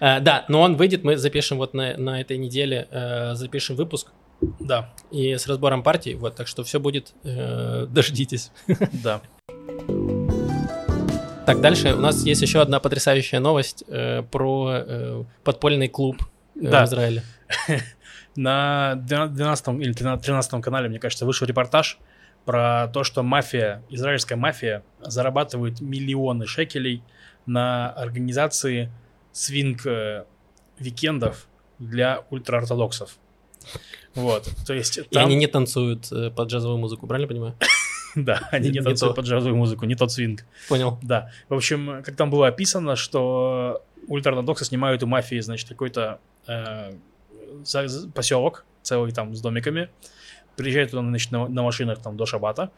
[0.00, 4.08] Э, Да, но он выйдет, мы запишем вот на на этой неделе, э, запишем выпуск
[4.60, 6.14] Да, и с разбором партий.
[6.14, 8.50] Вот, так что все будет, э, дождитесь.
[9.04, 9.20] да.
[11.46, 16.22] Так, дальше у нас есть еще одна потрясающая новость э, про э, подпольный клуб
[16.54, 16.86] э, Да.
[16.86, 17.24] в Израиле.
[18.36, 21.98] На 12 или 13 канале, мне кажется, вышел репортаж
[22.44, 27.02] про то, что мафия, израильская мафия зарабатывает миллионы шекелей
[27.44, 28.90] на организации
[29.32, 31.46] свинг-викендов
[31.78, 33.16] для ультраортодоксов.
[34.14, 35.26] Вот, то есть И там...
[35.26, 37.54] они не танцуют э, под джазовую музыку, правильно понимаю?
[38.16, 40.44] Да, они не Не танцуют под джазовую музыку, не тот свинг.
[40.68, 40.98] Понял.
[41.02, 41.30] Да.
[41.48, 46.92] В общем, как там было описано, что ультраортодоксы снимают у мафии, значит, какой-то э,
[48.14, 49.88] поселок, целый там с домиками,
[50.56, 52.70] приезжают туда, значит, на, на машинах там до шабата,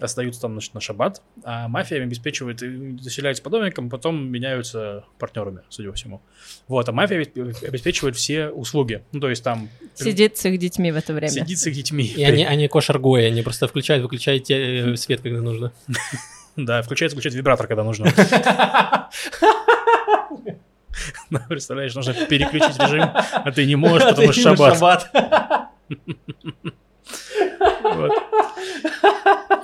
[0.00, 5.04] остаются там, значит, на шаббат, а мафия им обеспечивает, и заселяются по домикам, потом меняются
[5.18, 6.20] партнерами, судя по всему.
[6.68, 9.04] Вот, а мафия обесп- обеспечивает все услуги.
[9.12, 11.30] Ну, то есть там Сидит с их детьми в это время.
[11.30, 12.04] сидит с их детьми.
[12.04, 15.72] И они, они кошер-гои, они просто включают, выключают э, свет, когда нужно.
[16.56, 18.06] Да, включает, включает вибратор, когда нужно.
[21.30, 25.10] Ну, Представляешь, нужно переключить режим, а ты не можешь, потому что шаббат.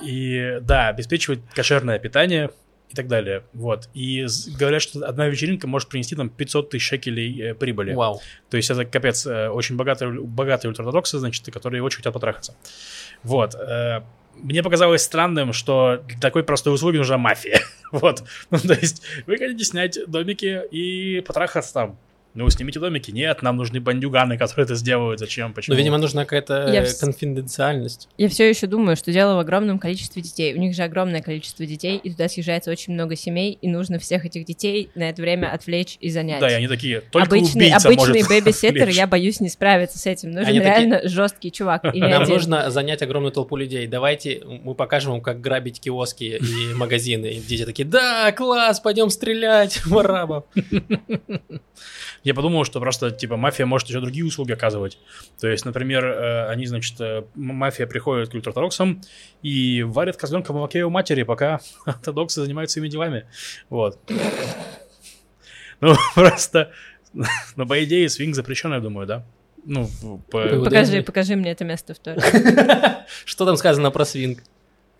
[0.03, 2.49] И да, обеспечивает кошерное питание
[2.89, 3.43] и так далее.
[3.53, 3.89] Вот.
[3.93, 4.25] И
[4.59, 7.93] говорят, что одна вечеринка может принести там 500 тысяч шекелей э, прибыли.
[7.93, 8.21] Вау.
[8.49, 12.55] То есть это капец, э, очень богатые, богатые ультраортодоксы, значит, которые очень хотят потрахаться.
[13.23, 13.55] Вот.
[13.55, 14.01] э,
[14.35, 17.59] Мне показалось странным, что для такой простой услуги нужна мафия.
[17.91, 18.23] Вот.
[18.51, 21.97] Ну, то есть вы хотите снять домики и потрахаться там.
[22.33, 23.11] Ну, снимите домики.
[23.11, 25.19] Нет, нам нужны бандюганы, которые это сделают.
[25.19, 25.53] Зачем?
[25.53, 25.73] Почему?
[25.73, 28.07] Ну, видимо, нужна какая-то Я э, вс- конфиденциальность.
[28.17, 30.53] Я все еще думаю, что дело в огромном количестве детей.
[30.53, 34.25] У них же огромное количество детей, и туда съезжается очень много семей, и нужно всех
[34.25, 36.39] этих детей на это время отвлечь и занять.
[36.39, 40.31] Да, и они такие, только обычный убийца обычный бэбисеттер, я боюсь не справиться с этим.
[40.31, 41.83] Нужен Они такие- реально жесткий чувак.
[41.83, 42.33] Нам один.
[42.33, 43.87] нужно занять огромную толпу людей.
[43.87, 47.25] Давайте мы покажем вам, как грабить киоски и магазины.
[47.33, 50.45] И дети такие, да, класс, пойдем стрелять в арабов.
[52.23, 54.99] Я подумал, что просто, типа, мафия может еще другие услуги оказывать.
[55.39, 59.01] То есть, например, э, они, значит, э, мафия приходит к ультраортодоксам
[59.41, 63.25] и варят козленка в молоке у матери, пока ортодоксы занимаются своими делами.
[63.69, 63.99] Вот.
[65.79, 66.71] Ну, просто...
[67.55, 69.25] Но, по идее, свинг запрещен, я думаю, да?
[69.65, 69.89] Ну,
[70.29, 70.63] по...
[70.63, 72.21] Покажи, покажи мне это место в Торе.
[73.25, 74.43] Что там сказано про свинг?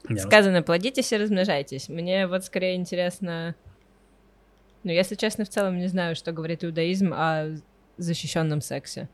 [0.09, 1.87] Ну, Сказано, плодитесь и размножайтесь.
[1.87, 3.55] Мне вот скорее интересно...
[4.83, 7.55] Ну, если честно, в целом не знаю, что говорит иудаизм о
[7.97, 9.09] защищенном сексе.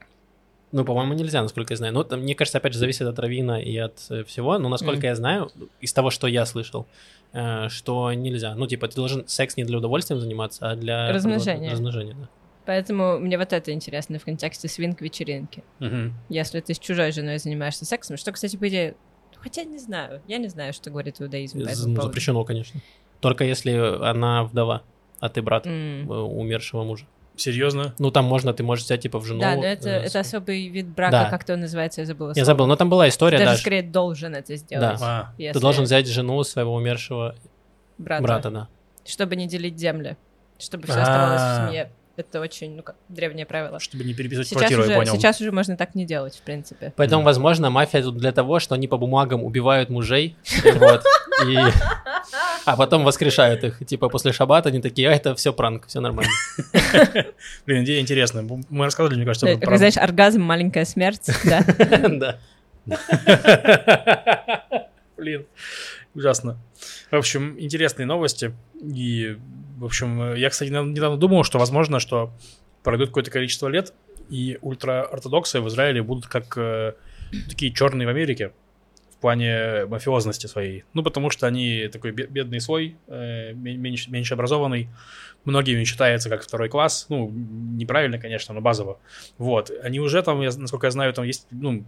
[0.72, 1.94] Ну, по-моему, нельзя, насколько я знаю.
[1.94, 4.58] Ну, там, мне кажется, опять же, зависит от равина и от э, всего.
[4.58, 5.06] Но насколько Мгм.
[5.06, 6.86] я знаю, из того, что я слышал,
[7.34, 8.54] э, что нельзя.
[8.56, 11.72] Ну, типа, ты должен секс не для удовольствия заниматься, а для Размножения.
[11.72, 12.28] размножения, да.
[12.66, 15.64] Поэтому мне вот это интересно в контексте свинг-вечеринки.
[15.80, 16.14] Мгм.
[16.28, 18.96] Если ты с чужой женой занимаешься сексом, что, кстати, по идее...
[19.38, 20.22] Хотя не знаю.
[20.28, 22.10] Я не знаю, что говорит иудаизм по З- этому поводу.
[22.10, 22.82] Запрещено, конечно.
[23.22, 23.72] Только если
[24.04, 24.82] она вдова,
[25.20, 27.06] а ты брат э, умершего мужа.
[27.36, 27.94] Серьезно?
[28.00, 29.42] Ну, там можно, ты можешь взять, типа, в жену.
[29.42, 31.30] Да, но это, э, это особый вид брака, Да.
[31.30, 32.30] как-то он называется, я забыла.
[32.30, 32.46] Я слово.
[32.46, 34.98] забыл, но там была история, Ты даже да, скорее должен это сделать.
[35.02, 37.36] А, ты если должен взять жену своего умершего
[38.00, 38.68] брата, брата, да.
[39.06, 40.18] чтобы не делить земли,
[40.58, 41.02] чтобы все А.
[41.04, 41.92] оставалось в семье.
[42.16, 43.80] Это очень, ну как, древнее правило.
[43.80, 45.14] чтобы не переписывать Сейчас квартиру, я уже, понял.
[45.14, 46.92] сейчас уже можно так не делать, в принципе.
[46.96, 47.26] Поэтому, Мгм.
[47.28, 50.36] возможно, мафия тут для того, что они по бумагам убивают мужей,
[50.80, 51.04] вот,
[51.48, 51.56] и...
[52.68, 53.86] А потом воскрешают их.
[53.86, 56.32] Типа после шабата они такие, а это все пранк, все нормально.
[57.66, 58.44] Блин, идея интересная.
[58.70, 61.64] Мы рассказывали, мне кажется, Э, про- знаешь, оргазм, маленькая смерть, да.
[62.86, 62.86] Да.
[65.18, 65.46] Блин,
[66.14, 66.58] ужасно.
[67.12, 68.54] В общем, интересные новости.
[68.82, 69.38] И,
[69.78, 72.32] в общем, я, кстати, недавно недавно думал, что возможно, что
[72.84, 73.94] пройдет какое-то количество лет,
[74.30, 76.94] и ультраортодоксы в Израиле будут как э,
[77.50, 78.52] такие черные в Америке
[79.18, 80.84] в плане мафиозности своей.
[80.94, 84.90] Ну, потому что они такой бе- бедный слой, э, ме- меньше, меньше образованный,
[85.46, 89.00] многими считается как второй класс, ну, неправильно, конечно, но базово.
[89.38, 91.84] Вот, они уже там, я- насколько я знаю, там есть, ну,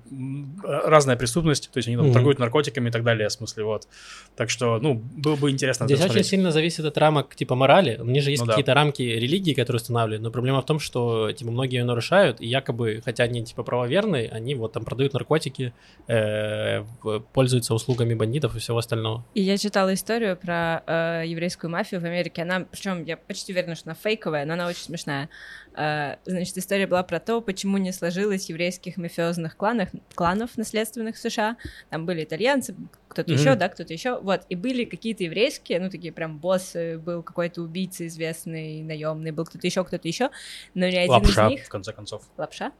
[0.63, 2.13] разная преступность, то есть они там Мгм.
[2.13, 3.87] торгуют наркотиками и так далее, в смысле, вот.
[4.35, 7.97] Так что, ну, было бы интересно Здесь очень сильно зависит от рамок типа морали.
[7.99, 8.53] У них же есть Ну да.
[8.53, 12.47] какие-то рамки религии, которые устанавливают, но проблема в том, что типа многие ее нарушают, и
[12.47, 15.73] якобы, хотя они типа правоверные, они вот там продают наркотики,
[16.07, 16.83] э,
[17.19, 19.25] пользуются услугами бандитов и всего остального.
[19.33, 22.41] И я читала историю про э, еврейскую мафию в Америке.
[22.41, 25.29] Она, причем я почти уверена, что она фейковая, но она очень смешная.
[25.75, 31.19] Э, значит, история была про то, почему не сложилось еврейских мафиозных кланов, кланов наследственных в
[31.19, 31.57] США.
[31.89, 32.75] Там были итальянцы,
[33.07, 33.39] кто-то Мгм.
[33.39, 34.19] еще, да, кто-то еще.
[34.19, 39.45] Вот, и были какие-то еврейские, ну, такие прям боссы, был какой-то убийца известный, наемный, был
[39.45, 40.29] кто-то еще, кто-то еще,
[40.73, 41.65] но ни один Лапша, из них...
[41.65, 42.23] в конце концов.
[42.37, 42.71] Лапша?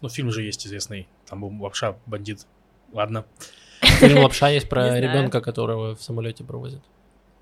[0.00, 2.46] Ну, фильм же есть известный, там был Лапша, бандит.
[2.92, 3.24] Ладно.
[3.82, 6.82] Фильм «Лапша» есть про ребенка, которого в самолете провозят.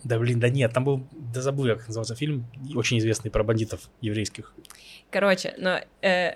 [0.05, 3.88] Да блин, да нет, там был, да забыл, как назывался фильм, очень известный про бандитов
[4.03, 4.53] еврейских.
[5.11, 6.35] Короче, но э,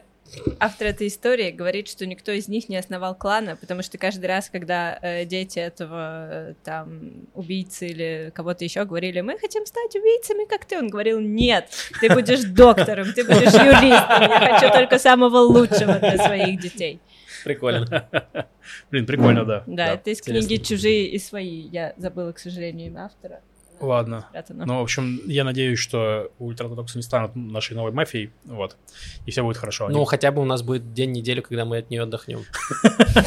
[0.59, 4.49] автор этой истории говорит, что никто из них не основал клана, потому что каждый раз,
[4.49, 10.47] когда э, дети этого э, там убийцы или кого-то еще говорили, мы хотим стать убийцами,
[10.47, 11.69] как ты, он говорил, нет,
[12.01, 17.01] ты будешь доктором, ты будешь юристом, я хочу только самого лучшего для своих детей.
[17.49, 17.87] Прикольно.
[18.91, 19.65] Блин, прикольно, да.
[19.67, 21.61] Да, это из книги «Чужие и свои».
[21.61, 23.41] Я забыла, к сожалению, имя автора.
[23.81, 24.27] Ладно.
[24.29, 24.67] Спрятано.
[24.67, 28.77] Ну, в общем, я надеюсь, что ультраортодоксы не станут нашей новой мафией, вот,
[29.25, 29.89] и все будет хорошо.
[29.89, 32.41] Ну, хотя бы у нас будет день неделю, когда мы от нее отдохнем.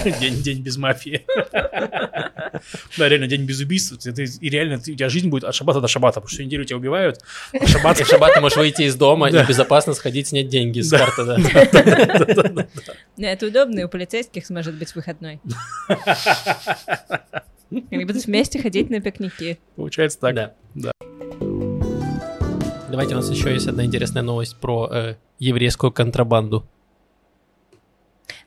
[0.19, 1.25] день, день без мафии.
[2.97, 3.93] Да, реально, день без убийств.
[4.05, 6.77] И реально, у тебя жизнь будет от шабата до шабата, потому что всю неделю тебя
[6.77, 7.19] убивают,
[7.53, 7.99] а шаббат...
[7.99, 11.25] И в шаббат ты можешь выйти из дома и безопасно сходить снять деньги с карты,
[11.25, 12.67] да.
[13.17, 15.39] Ну, это удобно, и у полицейских сможет быть выходной.
[17.91, 19.57] Они будут вместе ходить на пикники.
[19.75, 20.35] Получается так.
[20.35, 20.53] Да.
[20.75, 20.91] Да.
[22.89, 26.67] Давайте, у нас еще есть одна интересная новость про э, еврейскую контрабанду.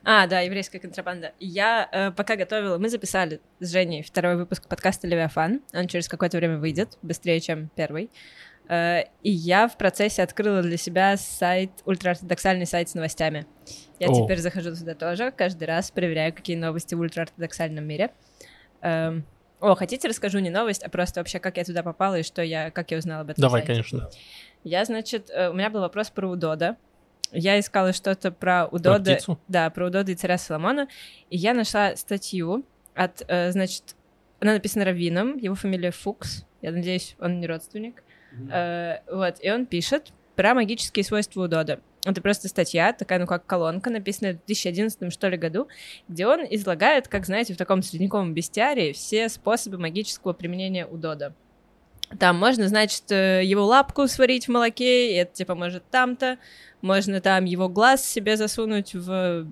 [0.04, 1.32] А, да, еврейская контрабанда.
[1.40, 5.62] Я э, пока готовила, мы записали с Женей второй выпуск подкаста «Левиафан».
[5.72, 8.10] Он через какое-то время выйдет, быстрее, чем первый.
[8.68, 13.46] Э, и я в процессе открыла для себя сайт, ультраортодоксальный сайт с новостями.
[13.98, 14.14] Я О.
[14.14, 18.10] теперь захожу туда тоже, каждый раз проверяю, какие новости в ультраортодоксальном мире.
[18.82, 19.24] Эм,
[19.60, 22.70] о, хотите, расскажу не новость, а просто вообще, как я туда попала и что я,
[22.70, 23.72] как я узнала об этом Давай, сайте?
[23.72, 24.10] конечно.
[24.64, 26.76] Я, значит, э, у меня был вопрос про Удода.
[27.32, 29.14] Я искала что-то про Про Удода.
[29.14, 29.38] птицу?
[29.48, 30.88] Да, про Удода и царя Соломона.
[31.30, 33.96] И я нашла статью от, э, значит,
[34.40, 36.44] она написана Равином, его фамилия Фукс.
[36.62, 38.02] Я надеюсь, он не родственник.
[38.50, 41.80] Э, вот, и он пишет про магические свойства Удода.
[42.04, 45.68] Это просто статья, такая, ну, как колонка, написанная в 2011, что ли, году,
[46.08, 51.34] где он излагает, как, знаете, в таком средневековом бестиарии все способы магического применения Удода.
[52.18, 56.38] Там можно, значит, э, его лапку сварить в молоке, и это типа может там-то.
[56.82, 59.46] Можно там его глаз себе засунуть в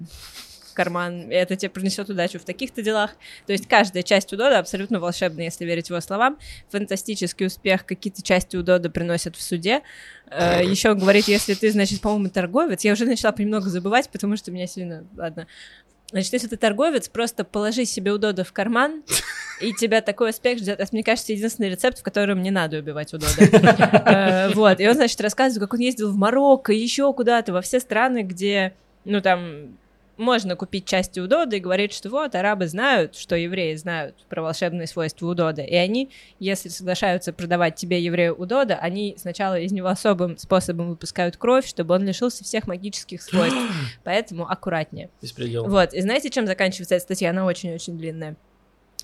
[0.73, 3.13] карман, и это тебе принесет удачу в таких-то делах.
[3.47, 6.39] То есть каждая часть Удода абсолютно волшебная, если верить его словам.
[6.71, 9.83] Фантастический успех какие-то части Удода приносят в суде.
[10.31, 14.37] Э, Еще он говорит, если ты, значит, по-моему, торговец, я уже начала немного забывать, потому
[14.37, 15.07] что меня сильно...
[15.17, 15.47] Ладно.
[16.13, 19.03] Значит, если ты торговец, просто положи себе Удода в карман,
[19.61, 20.79] и тебя такой успех ждет.
[20.79, 23.33] Это, мне кажется, единственный рецепт, в котором не надо убивать Удода.
[24.05, 27.81] Э, Вот, и он, значит, рассказывает, как он ездил в Марокко, еще куда-то, во все
[27.81, 29.79] страны, где, ну, там,
[30.17, 34.87] можно купить части Удода и говорить, что вот, арабы знают, что евреи знают про волшебные
[34.87, 40.37] свойства Удода, и они, если соглашаются продавать тебе еврею Удода, они сначала из него особым
[40.39, 43.59] способом выпускают кровь, чтобы он лишился всех магических свойств,
[44.05, 45.11] поэтому аккуратнее.
[45.21, 45.67] Беспредел.
[45.67, 47.31] Вот, и знаете, чем заканчивается эта статья?
[47.31, 48.37] Она очень-очень длинная.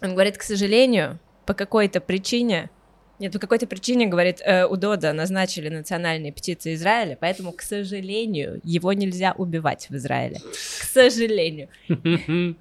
[0.03, 2.71] Он говорит, к сожалению, по какой-то причине,
[3.19, 8.61] нет, по какой-то причине, говорит, э, у Дода назначили национальной птицей Израиля, поэтому, к сожалению,
[8.65, 10.41] его нельзя убивать в Израиле.
[10.81, 11.69] К сожалению.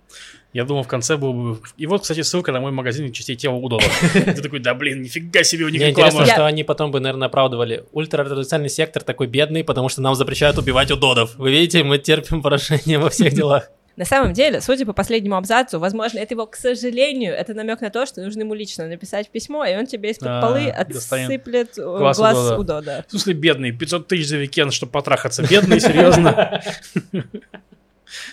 [0.53, 1.59] Я думал, в конце был бы...
[1.77, 3.87] И вот, кстати, ссылка на мой магазин частей тела удобно.
[4.13, 6.33] Ты такой, да блин, нифига себе, у них Мне интересно, реклама.
[6.33, 7.83] что они потом бы, наверное, оправдывали.
[7.91, 11.35] Ультраортодоксальный сектор такой бедный, потому что нам запрещают убивать удодов.
[11.35, 13.69] Вы видите, мы терпим поражение во всех делах.
[13.97, 17.89] На самом деле, судя по последнему абзацу, возможно, это его, к сожалению, это намек на
[17.89, 21.81] то, что нужно ему лично написать письмо, и он тебе из-под А, полы отсыплет э,
[21.81, 22.59] глаз глаз, Удода.
[22.59, 23.05] у Дода.
[23.07, 25.41] В смысле, бедный, 500 тысяч за викенд, чтобы потрахаться.
[25.41, 26.61] Бедный, серьезно.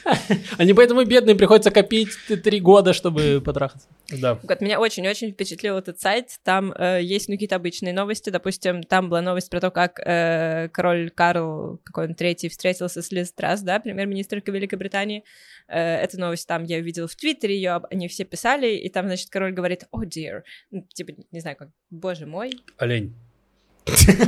[0.59, 2.11] Они поэтому бедные, приходится копить
[2.43, 3.89] три года, чтобы потрахаться.
[4.11, 4.39] Да.
[4.43, 6.29] Вот меня очень-очень впечатлил этот сайт.
[6.45, 8.31] Там э, есть ну, какие-то обычные новости.
[8.31, 13.11] Допустим, там была новость про то, как э, король Карл, какой он третий, встретился с
[13.11, 15.25] Лиз Трасс, да, премьер-министрка Великобритании.
[15.69, 19.31] Э, эта новость там я увидела в Твиттере, ее они все писали, и там, значит,
[19.31, 20.43] король говорит, о, dear.
[20.71, 22.53] Ну, типа, не знаю, как, боже мой.
[22.79, 23.15] Олень.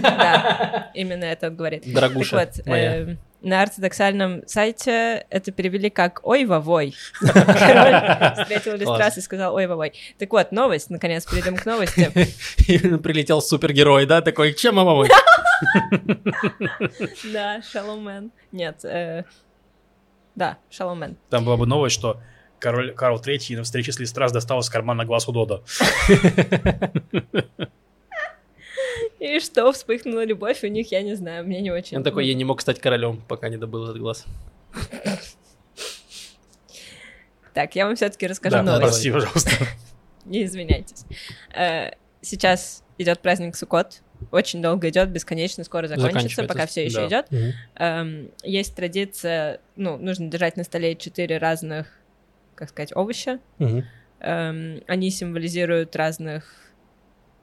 [0.02, 1.90] Да, именно это он говорит.
[1.90, 2.96] Дорогуша Так вот, моя.
[2.96, 6.94] э, на ортодоксальном сайте это перевели как «Ой, вовой».
[7.20, 9.92] Король встретил Листрас и сказал «Ой, вовой».
[10.18, 12.10] Так вот, новость, наконец, перейдем к новости.
[12.70, 15.08] Именно прилетел супергерой, да, такой, чем мамой?
[17.32, 18.30] Да, Шаломен.
[18.52, 18.84] Нет,
[20.36, 21.16] да, Шаломен.
[21.30, 22.20] Там была бы новость, что
[22.60, 25.62] король Карл III на встрече с Листрас достал из кармана глаз у Дода.
[29.18, 31.96] И что, вспыхнула любовь у них, я не знаю, мне не очень.
[31.96, 34.24] Он такой, я не мог стать королем, пока не добыл этот глаз.
[37.54, 38.82] Так, я вам все-таки расскажу Да, новость.
[38.82, 39.50] прости, пожалуйста.
[40.26, 41.04] Не извиняйтесь.
[41.54, 44.02] Э, Сейчас идет праздник Суккот.
[44.30, 47.06] Очень долго идет, бесконечно, скоро закончится, пока все еще Да.
[47.08, 47.30] идет.
[47.30, 47.52] Мгм.
[47.76, 51.88] Эм, есть традиция, ну, нужно держать на столе четыре разных,
[52.54, 53.38] как сказать, овоща.
[53.58, 53.84] Мгм.
[54.20, 56.62] Эм, они символизируют разных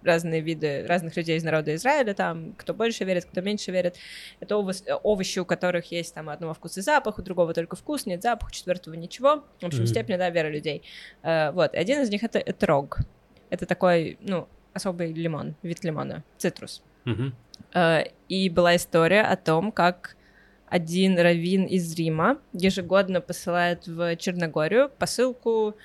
[0.04, 3.96] разные виды, разных людей из народа Израиля, там, кто больше верит, кто меньше верит.
[4.42, 7.78] Это овощ- э, овощи, у которых есть там одного вкус и запах, у другого только
[7.78, 9.46] вкус, нет запаха, у четвертого ничего.
[9.62, 9.88] В общем, Мгм.
[9.88, 10.84] степень, да, веры людей.
[11.22, 12.98] Э, вот, один из них— это этрог.
[13.50, 16.84] Это такой, ну, особый лимон, вид лимона, цитрус.
[17.74, 20.16] Э, И была история о том, как
[20.68, 25.76] один раввин из Рима ежегодно посылает в Черногорию посылку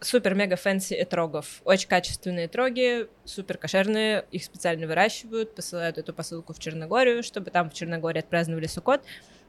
[0.00, 1.60] супер-мега fancy этрогов.
[1.64, 7.70] Очень качественные этроги, супер кошерные, их специально выращивают, посылают эту посылку в Черногорию, чтобы там
[7.70, 9.02] в Черногории отпраздновали Суккот.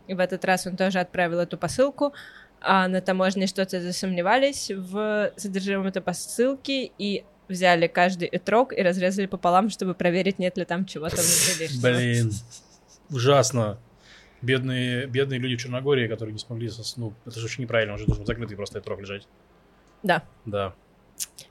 [0.08, 2.14] И в этот раз он тоже отправил эту посылку,
[2.62, 9.26] а на таможне что-то засомневались в содержимом этой посылки и взяли каждый этрог и разрезали
[9.26, 11.82] пополам, чтобы проверить, нет ли там чего-то внутри лишнего.
[11.90, 12.32] Блин,
[13.10, 13.78] ужасно.
[14.42, 16.68] Бедные, бедные люди в Черногории, которые не смогли...
[16.68, 19.28] сос- Ну, это же очень неправильно, уже должен закрытый просто этрог лежать.
[20.04, 20.24] Да.
[20.46, 20.76] Да.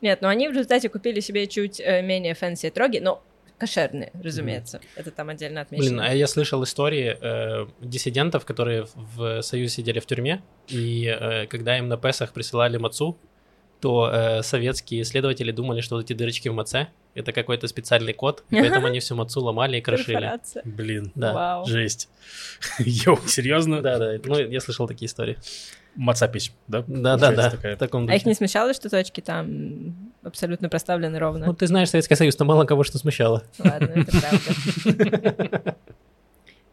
[0.01, 3.25] Нет, но они в результате купили себе чуть э, менее fancy этроги, но
[3.59, 4.81] кошерные, разумеется.
[4.95, 5.89] Это там отдельно отмечено.
[5.89, 11.47] Блин, а я слышал истории э, диссидентов, которые в Союзе сидели в тюрьме, и э,
[11.49, 13.19] когда им на Песах присылали мацу,
[13.81, 18.43] то э, советские исследователи думали, что вот эти дырочки в маце— это какой-то специальный код,
[18.51, 20.33] и поэтому они всю мацу ломали и крошили.
[20.65, 21.33] Блин, Да.
[21.33, 21.67] Вау.
[21.67, 22.09] жесть.
[22.79, 23.83] Йоу, серьезно?
[23.83, 25.37] Да, да, ну я слышал такие истории.
[25.95, 26.85] Мацапись, да?
[26.87, 27.51] Да, да, да.
[27.51, 27.77] такая.
[27.77, 28.29] В таком А их духе.
[28.29, 31.47] не смущало, что точки там абсолютно проставлены ровно?
[31.47, 33.45] Ну, ты знаешь, Советский Союз, там мало кого что смущало.
[33.59, 35.77] Ладно, это правда.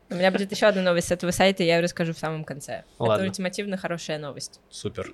[0.10, 2.84] У меня будет еще одна новость с этого сайта, я ее расскажу в самом конце.
[2.99, 3.14] Ладно.
[3.16, 4.60] Это ультимативно хорошая новость.
[4.70, 5.12] Супер.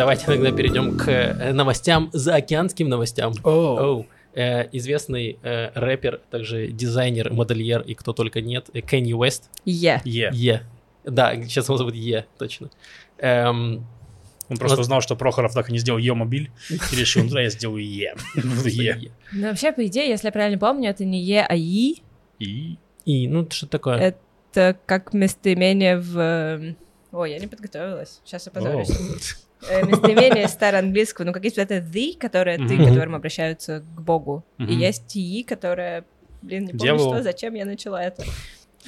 [0.00, 3.34] Давайте тогда перейдем к э, новостям, заокеанским новостям.
[3.44, 4.06] Оу.
[4.32, 9.50] Э, известный э, рэпер, также дизайнер, модельер и кто только нет, э, Кенни Уэст.
[9.66, 10.00] Е.
[10.06, 10.62] Е.
[11.04, 12.70] Да, сейчас его зовут Е, точно.
[13.18, 13.84] Эм,
[14.48, 14.84] Он просто Вот.
[14.84, 18.14] узнал, что Прохоров так и не сделал Е-мобиль, и решил, ну да, я сделаю Е.
[18.64, 19.10] Е.
[19.32, 21.96] Ну, вообще, по идее, если я правильно помню, это не Е, а И.
[22.38, 22.78] И...
[23.04, 23.98] И, ну, что такое?
[24.54, 26.18] Это как местоимение в...
[26.18, 26.74] э,
[27.12, 28.22] Ой, я не подготовилась.
[28.24, 28.88] Сейчас я позорюсь.
[29.68, 32.84] Э, Местоимение староанглийского, ну, как есть вот это the, которое ты, Мгм.
[32.84, 34.44] к которому обращаются к Богу.
[34.58, 36.04] И есть и, которое,
[36.42, 38.24] блин, не помню, что, зачем я начала это.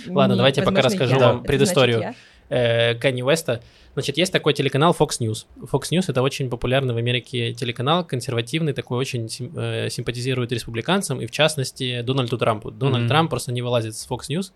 [0.06, 1.26] Ладно, давайте пока возможно, расскажу я.
[1.32, 2.00] вам предысторию.
[2.00, 2.14] я.
[2.48, 3.62] э, Канни Уэста.
[3.94, 5.44] Значит, есть такой телеканал Fox News.
[5.70, 11.20] Fox News это очень популярный в Америке телеканал, консервативный, такой очень сим- э, симпатизирует республиканцам
[11.20, 12.70] и, в частности, Дональду Трампу.
[12.70, 13.08] Дональд Мгм.
[13.08, 14.52] Трамп просто не вылазит с Fox News.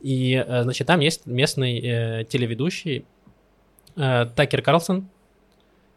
[0.00, 3.04] И, э, значит, там есть местный э, телеведущий
[3.96, 5.08] э, Такер Карлсон.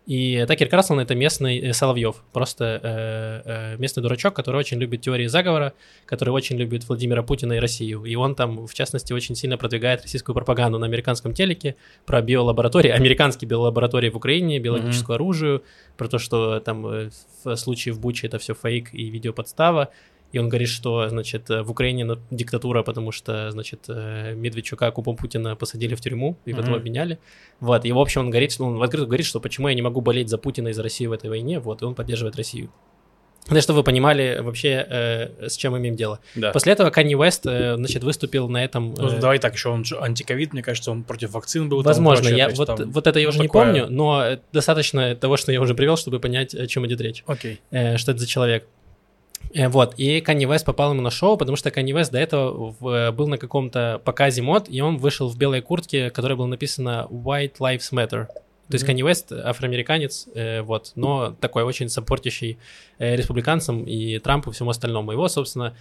[0.07, 3.41] И Такер Карлсон это местный э, Соловьев, просто э,
[3.73, 5.73] э, местный дурачок, который очень любит теории заговора,
[6.05, 8.05] который очень любит Владимира Путина и Россию.
[8.05, 12.89] И он там, в частности, очень сильно продвигает российскую пропаганду на американском телеке про биолаборатории,
[12.89, 15.61] американские биолаборатории в Украине, биологическое оружие,
[15.97, 19.89] про то, что там в случае в Буче это все фейк и видеоподстава.
[20.33, 25.15] И он говорит, что, значит, э, в Украине диктатура, потому что, значит, э, Медведчука, купом
[25.15, 26.79] Путина посадили в тюрьму и потом Мгм.
[26.79, 27.19] обменяли.
[27.61, 29.81] Вот, и, в общем, он говорит, что он в открытую говорит, что почему я не
[29.81, 32.69] могу болеть за Путина и за Россию в этой войне, вот, и он поддерживает Россию.
[33.49, 36.19] Ну, чтобы вы понимали вообще, э, с чем имеем дело.
[36.35, 36.51] Да.
[36.51, 38.93] После этого Канни Уэст, э, значит, выступил на этом...
[38.97, 41.81] Ну, э, давай так, еще он антиковид, мне кажется, он против вакцин был.
[41.81, 44.39] Возможно, прочее, я есть вот, там- вот это я уже не такое- помню, но э,
[44.51, 47.61] достаточно того, что я уже привел, чтобы понять, о чем идет речь, Окей.
[47.71, 48.67] э, что это за человек.
[49.53, 52.75] Э, Вот, и Канни Вест попал ему на шоу, потому что Канни Вест до этого
[52.79, 57.07] в- был на каком-то показе мод, и он вышел в белой куртке, которая была написана
[57.09, 58.27] «White Lives Matter».
[58.69, 58.85] То есть.
[58.85, 62.57] Канни Вест афроамериканец, э, вот, но такой очень саппортящий
[62.99, 65.11] э, республиканцам и Трампу и всему остальному.
[65.13, 65.73] Его, собственно,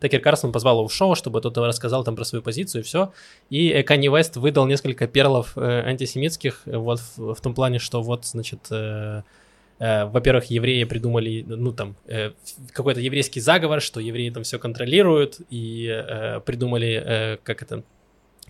[0.00, 3.12] Такер Карсон позвал его в шоу, чтобы тот рассказал там про свою позицию и все.
[3.48, 7.78] И э, Канни Вест выдал несколько перлов э, антисемитских, э, вот в, в том плане,
[7.78, 9.22] что вот, значит, э, э,
[9.78, 12.30] во-первых, евреи придумали, ну там, э,
[12.72, 17.82] какой-то еврейский заговор, что евреи там все контролируют, и э, придумали, э, как это,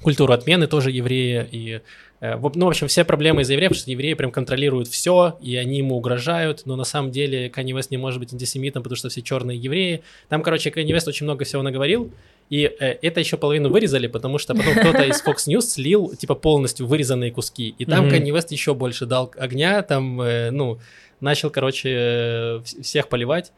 [0.02, 1.80] культуру отмены тоже евреи, и,
[2.20, 5.56] э, ну, в общем, все проблемы из-за евреев, потому что евреи прям контролируют все, и
[5.56, 9.08] они ему угрожают, но на самом деле Канни Вест не может быть антисемитом, потому что
[9.08, 10.02] все черные евреи.
[10.28, 12.12] Там, короче, Канни Вест очень много всего наговорил,
[12.50, 16.34] и э, это еще половину вырезали, потому что потом кто-то из Fox News слил, типа,
[16.34, 18.10] полностью вырезанные куски, и там Мгм.
[18.10, 20.78] Канни Вест еще больше дал огня, там, э, ну,
[21.24, 23.52] начал, короче, э, вс- всех поливать.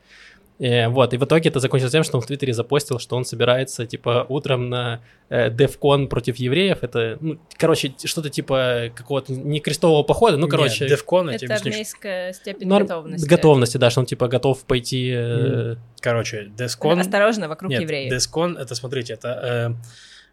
[0.58, 3.26] Э, вот, и в итоге это закончилось тем, что он в Твиттере запостил, что он
[3.26, 6.78] собирается, типа, утром на э, DevCon против евреев.
[6.82, 10.88] Это, ну, короче, что-то типа какого-то не крестового похода, ну, короче...
[10.88, 11.72] Девкон, я тебе Это объясню.
[11.72, 13.28] армейская степень норм- готовности.
[13.28, 15.12] готовности, да, что он, типа, готов пойти...
[15.14, 17.00] э, Короче, Дескон...
[17.00, 18.10] Осторожно, вокруг Нет, евреев.
[18.10, 19.76] Дескон, это, смотрите, это...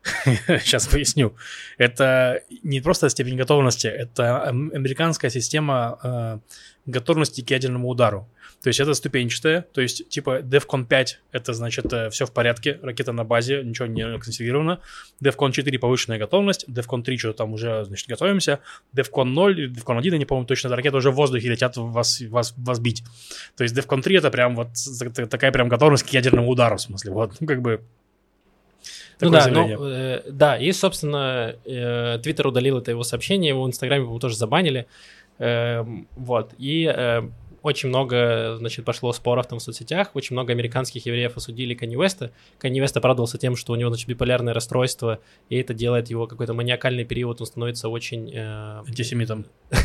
[0.25, 1.33] Сейчас поясню.
[1.77, 6.39] Это не просто степень готовности, это ам- американская система э,
[6.85, 8.27] готовности к ядерному удару.
[8.61, 13.11] То есть это ступенчатая, то есть типа DEFCON 5 это значит все в порядке, ракета
[13.11, 14.79] на базе, ничего не консервировано.
[15.21, 18.59] DEFCON 4 повышенная готовность, DEFCON 3 что там уже, значит, готовимся,
[18.95, 22.21] DEFCON 0 или DEFCON 1, я не помню точно, ракеты уже в воздухе летят вас,
[22.21, 23.03] вас, вас бить.
[23.57, 24.69] То есть DEFCON 3 это прям вот
[25.29, 27.81] такая прям готовность к ядерному удару, в смысле, вот, ну как бы
[29.19, 33.63] Ну такое да, ну, э, да, и, собственно, э, Твиттер удалил это его сообщение, его
[33.63, 34.87] в Инстаграме, по-моему, тоже забанили.
[35.39, 37.23] Эм, вот, и э,
[37.63, 42.31] очень много, значит, пошло споров там в соцсетях, очень много американских евреев осудили Канни Уэста.
[42.59, 46.53] Канни Уэст оправдывался тем, что у него, значит, биполярное расстройство, и это делает его какой-то
[46.53, 48.31] маниакальный период, он становится очень...
[48.33, 49.45] э, антисемитом.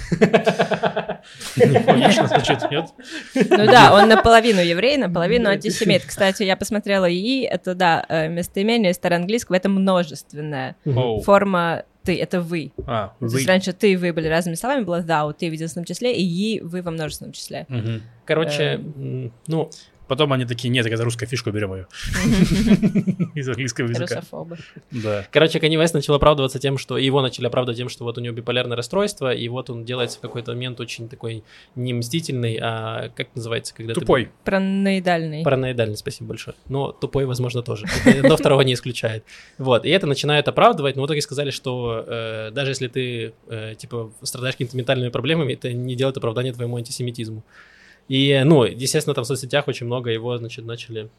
[1.56, 2.86] Логично звучит, нет?
[3.34, 6.04] Ну да, он наполовину еврей, наполовину антисемит.
[6.04, 10.76] Кстати, я посмотрела ИИ, это, да, э, местоимение староанглийского, это множественная
[11.24, 12.72] форма «ты», это «вы».
[12.86, 13.36] А, То вы.
[13.36, 16.22] есть раньше «ты» и «вы» были разными словами, было «thou», «ты» в единственном числе, и
[16.22, 17.66] «и», «вы» во множественном числе.
[17.68, 18.02] Мгм.
[18.24, 19.70] Короче, м, ну,
[20.08, 21.86] Потом они такие, нет, это русская фишка, берем ее.
[23.34, 24.16] Из английского языка.
[24.16, 24.58] Русофобы.
[24.90, 25.26] Да.
[25.30, 28.34] Короче, Канни Вест начал оправдываться тем, что его начали оправдывать тем, что вот у него
[28.34, 31.44] биполярное расстройство, и вот он делается в какой-то момент очень такой
[31.76, 34.30] не мстительный, а как называется, когда ты- Тупой.
[34.44, 35.44] Параноидальный.
[35.44, 36.56] Параноидальный, спасибо большое.
[36.68, 37.86] Но тупой, возможно, тоже.
[38.06, 39.24] Одно второго не исключает.
[39.58, 39.84] Вот.
[39.84, 44.10] И это начинают оправдывать, но в итоге сказали, что э, даже если ты, э, типа,
[44.22, 47.44] страдаешь какими-то ментальными проблемами, это не делает оправдания твоему антисемитизму.
[48.08, 51.10] И, ну, естественно, там в соцсетях очень много его, значит, начали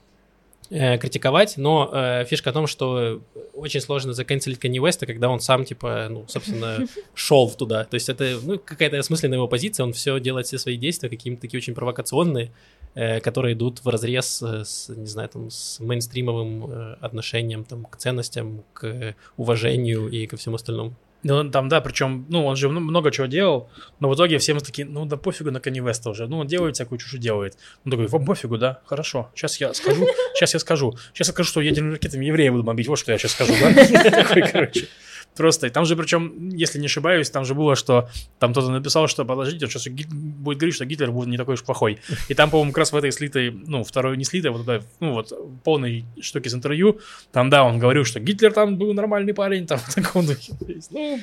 [0.70, 3.22] э, критиковать, но э, фишка в том, что
[3.54, 7.84] очень сложно заканцелить Канни Уэста, когда он сам, типа, ну, собственно, шел туда.
[7.86, 11.42] То есть это, ну, какая-то осмысленная его позиция, он все делает, все свои действия какие-то
[11.42, 12.52] такие очень провокационные,
[12.96, 17.86] э, которые идут в разрез э, с, не знаю, там, с мейнстримовым э, отношением там,
[17.86, 20.96] к ценностям, к уважению и ко всему остальному.
[21.24, 24.88] Ну, там, да, причем, ну, он же много чего делал, но в итоге всем такие,
[24.88, 27.58] ну, да пофигу на Канни Веста уже, ну, он делает всякую чушь делает.
[27.86, 31.50] Он такой, вам пофигу, да, хорошо, сейчас я скажу, сейчас я скажу, сейчас я скажу,
[31.50, 34.88] что ядерными ракетами евреи буду бомбить, вот что я сейчас скажу, да, короче.
[35.36, 38.10] Просто, и там же, причем, если не ошибаюсь, там же было, что
[38.40, 41.64] там кто-то написал, что подождите, он сейчас будет говорить, что Гитлер будет не такой уж
[41.64, 42.00] плохой.
[42.28, 45.14] И там, по-моему, как раз в этой слитой, ну, второй не слитой, вот это, ну,
[45.14, 45.32] вот,
[45.64, 47.00] полной штуки с интервью,
[47.32, 50.54] там, да, он говорил, что Гитлер там был нормальный парень, там, в таком духе.
[50.92, 51.20] Ну,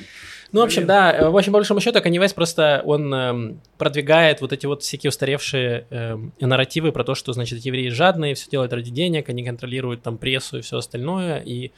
[0.51, 3.61] ну, в общем, да, э, в общем, по большому счету, Kanye West просто, он эм,
[3.77, 8.49] продвигает вот эти вот всякие устаревшие эм, нарративы про то, что, значит, евреи жадные, все
[8.49, 11.71] делают ради денег, они контролируют там прессу и все остальное, и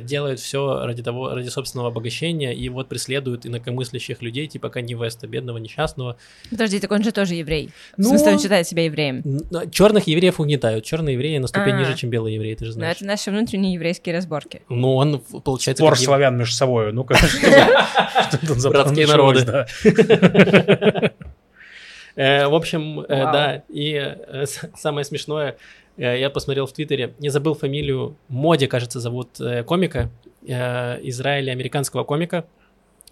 [0.00, 5.26] делают все ради того, ради собственного обогащения, и вот преследуют инакомыслящих людей, типа Kanye West,
[5.26, 6.16] бедного, несчастного.
[6.50, 7.70] Подожди, так он же тоже еврей.
[7.96, 9.22] Ну, в смысле, он считает себя евреем.
[9.70, 11.80] Черных евреев угнетают, черные евреи на ступень А-а-а.
[11.80, 12.96] ниже, чем белые евреи, ты же знаешь.
[13.00, 14.62] Но это наши внутренние еврейские разборки.
[14.68, 15.82] Ну, он, получается...
[15.82, 17.14] Спор славян между собой, ну-ка.
[18.70, 19.66] Братские народы.
[22.16, 24.44] Э, в общем, э, да, и э,
[24.76, 25.56] самое смешное,
[25.96, 30.10] я посмотрел в Твиттере, не забыл фамилию, Моди, кажется, зовут комика,
[30.42, 32.46] Израиля, американского комика,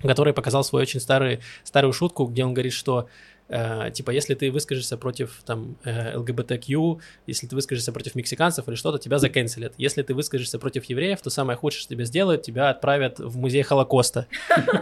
[0.00, 3.08] который показал свою очень старую, старую шутку, где он говорит, что
[3.48, 8.74] э, типа, если ты выскажешься против там э, ЛГБТQ, если ты выскажешься против мексиканцев или
[8.74, 9.74] что-то, тебя заканцелят.
[9.78, 13.62] Если ты выскажешься против евреев, то самое худшее, что тебе сделают, тебя отправят в музей
[13.62, 14.26] Холокоста.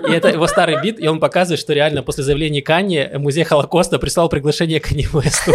[0.08, 3.98] И это его старый бит, и он показывает, что реально после заявления Канье музей Холокоста
[3.98, 5.52] прислал приглашение к Весту.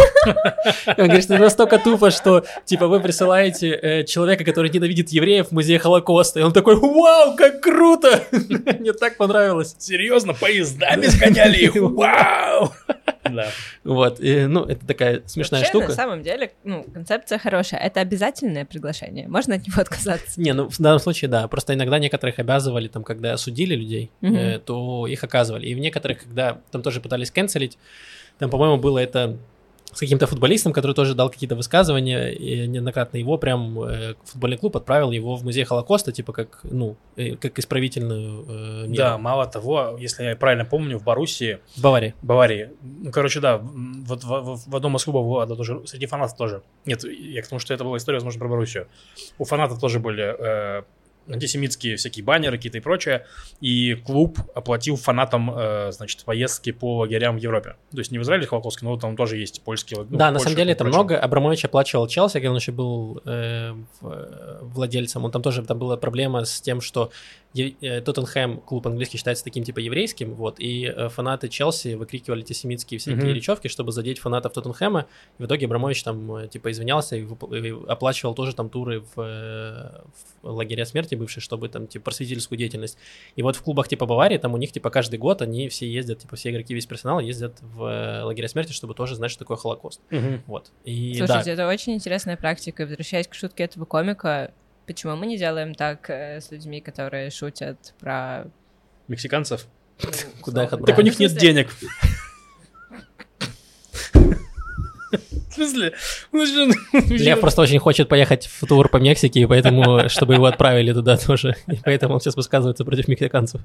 [0.86, 5.48] Он говорит, что это настолько тупо, что типа вы присылаете э, человека, который ненавидит евреев
[5.48, 6.40] в музей Холокоста.
[6.40, 8.22] И он такой, вау, как круто!
[8.78, 9.74] Мне так понравилось.
[9.78, 12.72] Серьезно, поездами сгоняли их, вау!
[13.32, 13.48] Да.
[13.84, 15.88] Вот, и, ну, это такая смешная Вообще, штука.
[15.88, 17.80] на самом деле, ну, концепция хорошая.
[17.80, 19.28] Это обязательное приглашение?
[19.28, 20.40] Можно от него отказаться?
[20.40, 21.46] Не, ну, в данном случае, да.
[21.48, 24.34] Просто иногда некоторых обязывали, там, когда осудили людей, угу.
[24.34, 25.66] э, то их оказывали.
[25.66, 27.78] И в некоторых, когда там тоже пытались канцелить,
[28.38, 29.36] там, по-моему, было это
[29.92, 34.76] с каким-то футболистом, который тоже дал какие-то высказывания, и неоднократно его прям э, футбольный клуб
[34.76, 38.94] отправил его в музей Холокоста, типа как, ну, э, как исправительную э, меру.
[38.96, 41.58] Да, мало того, если я правильно помню, в Боруссии...
[41.76, 42.14] В Баварии.
[42.22, 42.70] Баварии.
[42.80, 46.62] Ну, короче, да, вот в, в, в одном из клубов было тоже, среди фанатов тоже.
[46.86, 48.88] Нет, я к тому, что это была история, возможно, про Боруссию.
[49.38, 50.82] У фанатов тоже были э,
[51.28, 53.26] антисемитские всякие баннеры какие-то и прочее,
[53.60, 57.76] и клуб оплатил фанатам, э, значит, поездки по лагерям в Европе.
[57.90, 60.12] То есть не в Израиле Холокостский, но там тоже есть польские лагеря.
[60.12, 61.18] Ну, да, на самом деле это много.
[61.18, 63.74] Абрамович оплачивал Челси, когда он еще был э,
[64.60, 65.24] владельцем.
[65.24, 69.64] Он там тоже, там была проблема с тем, что Э, Тоттенхэм, клуб английский, считается таким
[69.64, 73.32] типа еврейским, вот, и э, фанаты Челси выкрикивали антисемитские всякие mm-hmm.
[73.32, 75.06] речевки, чтобы задеть фанатов Тоттенхэма,
[75.38, 79.14] и в итоге Абрамович там э, типа извинялся и, и оплачивал тоже там туры в,
[79.16, 82.96] в лагеря смерти бывшие, чтобы там типа просветительскую деятельность.
[83.36, 86.20] И вот в клубах типа Баварии, там у них типа каждый год они все ездят,
[86.20, 90.00] типа все игроки, весь персонал ездят в лагеря смерти, чтобы тоже знать, что такое Холокост.
[90.10, 90.40] Mm-hmm.
[90.46, 90.72] Вот.
[90.84, 91.52] И, Слушайте, да.
[91.52, 92.82] это очень интересная практика.
[92.82, 94.52] Возвращаясь к шутке этого комика,
[94.86, 98.46] Почему мы не делаем так э, с людьми, которые шутят про...
[99.08, 99.66] Мексиканцев?
[100.02, 100.10] Ну,
[100.40, 101.68] Куда их Так у них нет денег.
[105.52, 105.92] В смысле?
[106.32, 111.16] Лев просто очень хочет поехать в тур по Мексике, и поэтому, чтобы его отправили туда
[111.16, 111.56] тоже.
[111.68, 113.60] И поэтому он сейчас высказывается против мексиканцев.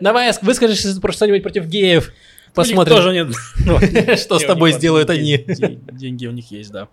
[0.00, 2.12] Давай, выскажешь про что-нибудь против геев.
[2.54, 2.96] Посмотрим.
[2.96, 4.18] тоже нет.
[4.18, 5.44] Что с тобой сделают они.
[5.92, 6.88] Деньги у них есть, да.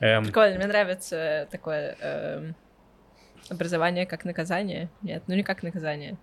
[0.00, 0.24] Эм...
[0.24, 2.54] Прикольно, мне нравится такое эм,
[3.48, 4.88] образование как наказание.
[5.02, 6.16] Нет, ну не как наказание.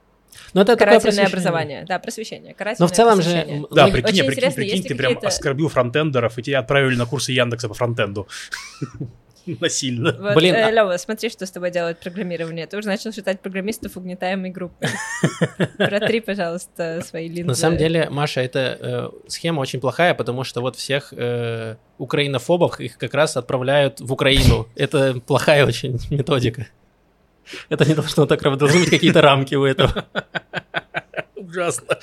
[0.53, 2.55] Но это Карательное образование, да, просвещение.
[2.79, 3.65] Но в целом же...
[3.71, 7.67] Да, прикинь, Очень прикинь, прикинь ты прям оскорбил фронтендеров, и тебя отправили на курсы Яндекса
[7.67, 8.27] по фронтенду.
[9.59, 10.15] Насильно.
[10.19, 12.65] Вот, Блин, э, Лёва, смотри, что с тобой делает программирование.
[12.67, 14.87] Ты уже начал считать программистов угнетаемой группой.
[15.77, 17.47] Протри, пожалуйста, свои линзы.
[17.47, 22.79] На самом деле, Маша, эта э, схема очень плохая, потому что вот всех э, украинофобов
[22.79, 24.67] их как раз отправляют в Украину.
[24.75, 26.67] Это плохая очень методика.
[27.69, 28.61] Это не должно так работать.
[28.61, 30.05] Должны быть какие-то рамки у этого.
[31.35, 31.97] Ужасно.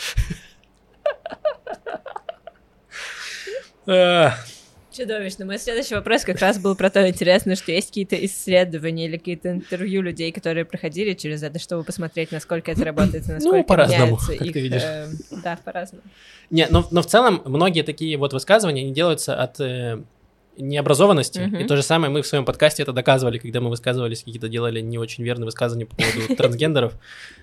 [4.93, 5.47] Чудовищно.
[5.47, 9.51] Мой следующий вопрос как раз был про то, интересно, что есть какие-то исследования или какие-то
[9.53, 14.17] интервью людей, которые проходили через это, чтобы посмотреть, насколько это работает, ну, насколько ну, по-разному,
[14.17, 14.83] как их, ты видишь.
[14.83, 15.09] Э,
[15.43, 16.03] да, по-разному.
[16.51, 20.03] Не, но, но в целом многие такие вот высказывания, они делаются от э,
[20.61, 21.41] необразованности.
[21.41, 21.57] Мгм.
[21.57, 24.81] И то же самое мы в своем подкасте это доказывали, когда мы высказывались, какие-то делали
[24.81, 26.95] не очень верные высказывания по поводу трансгендеров.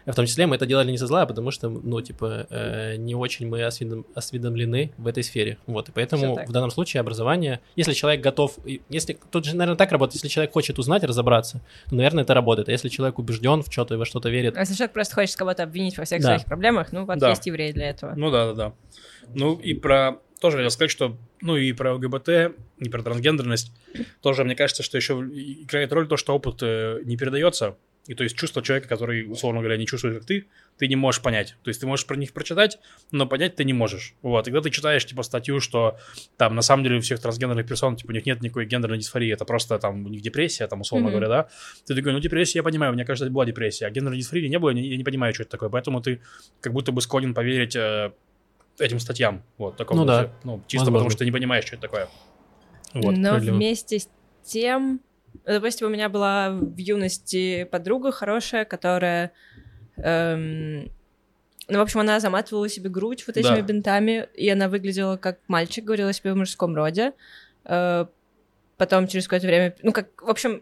[0.06, 2.96] В том числе мы это делали не со зла, а потому что, ну, типа, э,
[2.98, 5.58] не очень мы осведом- осведомлены в этой сфере.
[5.68, 8.58] Вот, и поэтому в данном случае образование, если человек готов,
[8.90, 12.70] если тут же, наверное, так работает, если человек хочет узнать, разобраться, то, наверное, это работает.
[12.70, 15.36] А если человек убежден в что-то и во что-то верит, А если человек просто хочет
[15.36, 16.28] кого-то обвинить во всех Да.
[16.30, 17.30] своих проблемах, ну вот Да.
[17.30, 18.14] есть евреи для этого.
[18.16, 18.74] Ну да, да, да.
[19.34, 23.72] Ну и про тоже хотел сказать, что ну и про ЛГБТ, и про трансгендерность
[24.22, 27.78] тоже мне кажется, что еще играет роль то, что опыт э, не передается.
[28.08, 30.48] И то есть чувство человека, который, условно говоря, не чувствует, как ты,
[30.78, 31.58] ты не можешь понять.
[31.64, 32.80] То есть ты можешь про них прочитать,
[33.12, 34.16] но понять ты не можешь.
[34.22, 34.48] Вот.
[34.48, 35.98] И когда ты читаешь, типа, статью, что
[36.38, 39.34] там на самом деле у всех трансгендерных персон, типа, у них нет никакой гендерной дисфории,
[39.34, 41.18] это просто там у них депрессия, там, условно Мгм.
[41.18, 41.50] говоря, да,
[41.86, 44.58] ты такой, ну, депрессия, я понимаю, у меня, кажется, была депрессия, а гендерной дисфории не
[44.58, 46.22] было, я не, я не понимаю, что это такое, поэтому ты
[46.62, 48.14] как будто бы склонен поверить э,
[48.80, 50.02] этим статьям, вот, такому.
[50.02, 50.32] Ну да.
[50.46, 50.94] Ну, чисто Возможно.
[50.94, 52.08] потому, что ты не понимаешь, что это такое.
[52.94, 53.18] Вот.
[53.18, 53.56] Но справедливо.
[53.56, 54.10] вместе с
[54.44, 55.02] тем,
[55.46, 59.32] допустим, у меня была в юности подруга хорошая, которая,
[59.98, 60.90] эм,
[61.70, 63.62] ну, в общем, она заматывала себе грудь вот этими Да.
[63.62, 67.14] бинтами, и она выглядела как мальчик, говорила себе в мужском роде.
[67.66, 68.06] Э,
[68.78, 70.62] потом через какое-то время, ну, как, в общем,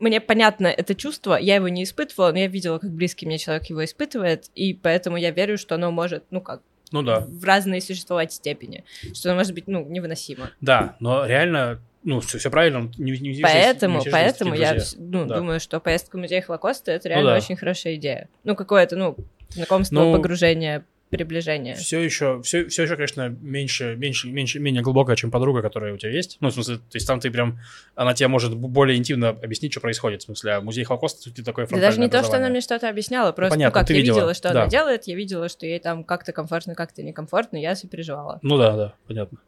[0.00, 3.66] мне понятно это чувство, я его не испытывала, но я видела, как близкий мне человек
[3.66, 6.62] его испытывает, и поэтому я верю, что оно может, ну, как,
[6.92, 7.20] Ну да.
[7.20, 8.84] в разные существовать степени,
[9.14, 10.50] что может быть, ну, невыносимо.
[10.60, 12.90] Да, но реально, ну, все, все правильно.
[12.98, 15.36] Не, не- Поэтому, не поэтому я ну, Да.
[15.36, 17.36] думаю, что поездка в музей Холокоста это реально да.
[17.36, 18.28] очень хорошая идея.
[18.44, 19.16] Ну, какое-то, ну,
[19.50, 21.74] знакомство, Ну, погружение, приближение.
[21.74, 25.98] Все еще, все, все еще, конечно, меньше, меньше, меньше, менее глубокая, чем подруга, которая у
[25.98, 26.38] тебя есть.
[26.40, 27.58] Ну, в смысле, то есть там ты прям,
[27.94, 30.22] она тебе может более интимно объяснить, что происходит.
[30.22, 32.88] В смысле, а музей Холокоста ты такое Да даже не то, что она мне что-то
[32.88, 34.62] объясняла, просто, ну, понятно, как ты я видела, видела, что да.
[34.62, 38.38] она делает, я видела, что ей там как-то комфортно, как-то некомфортно, я сопереживала.
[38.42, 39.38] Ну да, да, понятно.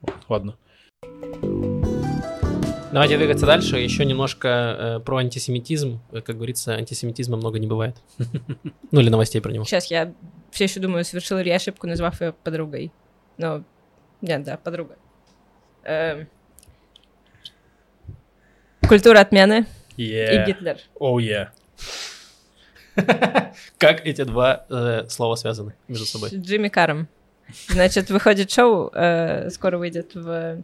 [0.00, 0.56] Вот, ладно.
[2.92, 3.78] Давайте двигаться дальше.
[3.78, 6.00] Еще немножко э, про антисемитизм.
[6.12, 7.96] Как говорится, антисемитизма много не бывает.
[8.90, 9.64] Ну или новостей про него.
[9.64, 10.12] Сейчас я
[10.50, 12.92] все еще думаю, совершила ли я ошибку, назвав ее подругой.
[13.38, 13.64] Но,
[14.20, 14.96] нет, да, подруга.
[15.84, 16.28] Эм.
[18.86, 19.64] Культура отмены
[19.96, 20.44] и.
[20.46, 20.76] Гитлер.
[21.00, 21.48] Oh yeah.
[23.78, 26.28] Как эти два э, слова связаны между собой?
[26.28, 27.08] С Джимми Каром.
[27.68, 30.62] Значит, выходит шоу, э, скоро выйдет в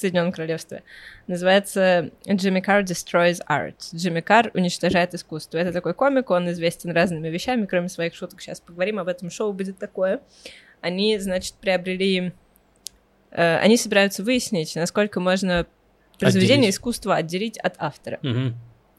[0.00, 0.82] Соединенном Королевстве.
[1.26, 3.76] Называется Джимми Карр Destroys Art.
[3.94, 5.58] Джимми Карр уничтожает искусство.
[5.58, 8.40] Это такой комик, он известен разными вещами, кроме своих шуток.
[8.40, 9.30] Сейчас поговорим об этом.
[9.30, 10.20] Шоу будет такое.
[10.80, 12.32] Они, значит, приобрели...
[13.30, 15.66] э, они собираются выяснить, насколько можно
[16.18, 16.74] произведение Отделить.
[16.74, 18.18] искусства отделить от автора.
[18.22, 18.54] Мгм.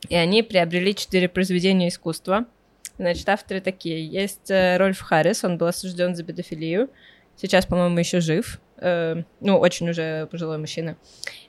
[0.10, 2.46] И они приобрели четыре произведения искусства.
[2.98, 4.06] Значит, авторы такие.
[4.06, 6.90] Есть э, Рольф Харрис, он был осужден за педофилию.
[7.36, 8.60] Сейчас, по-моему, еще жив.
[8.82, 10.98] Э, ну, очень уже пожилой мужчина.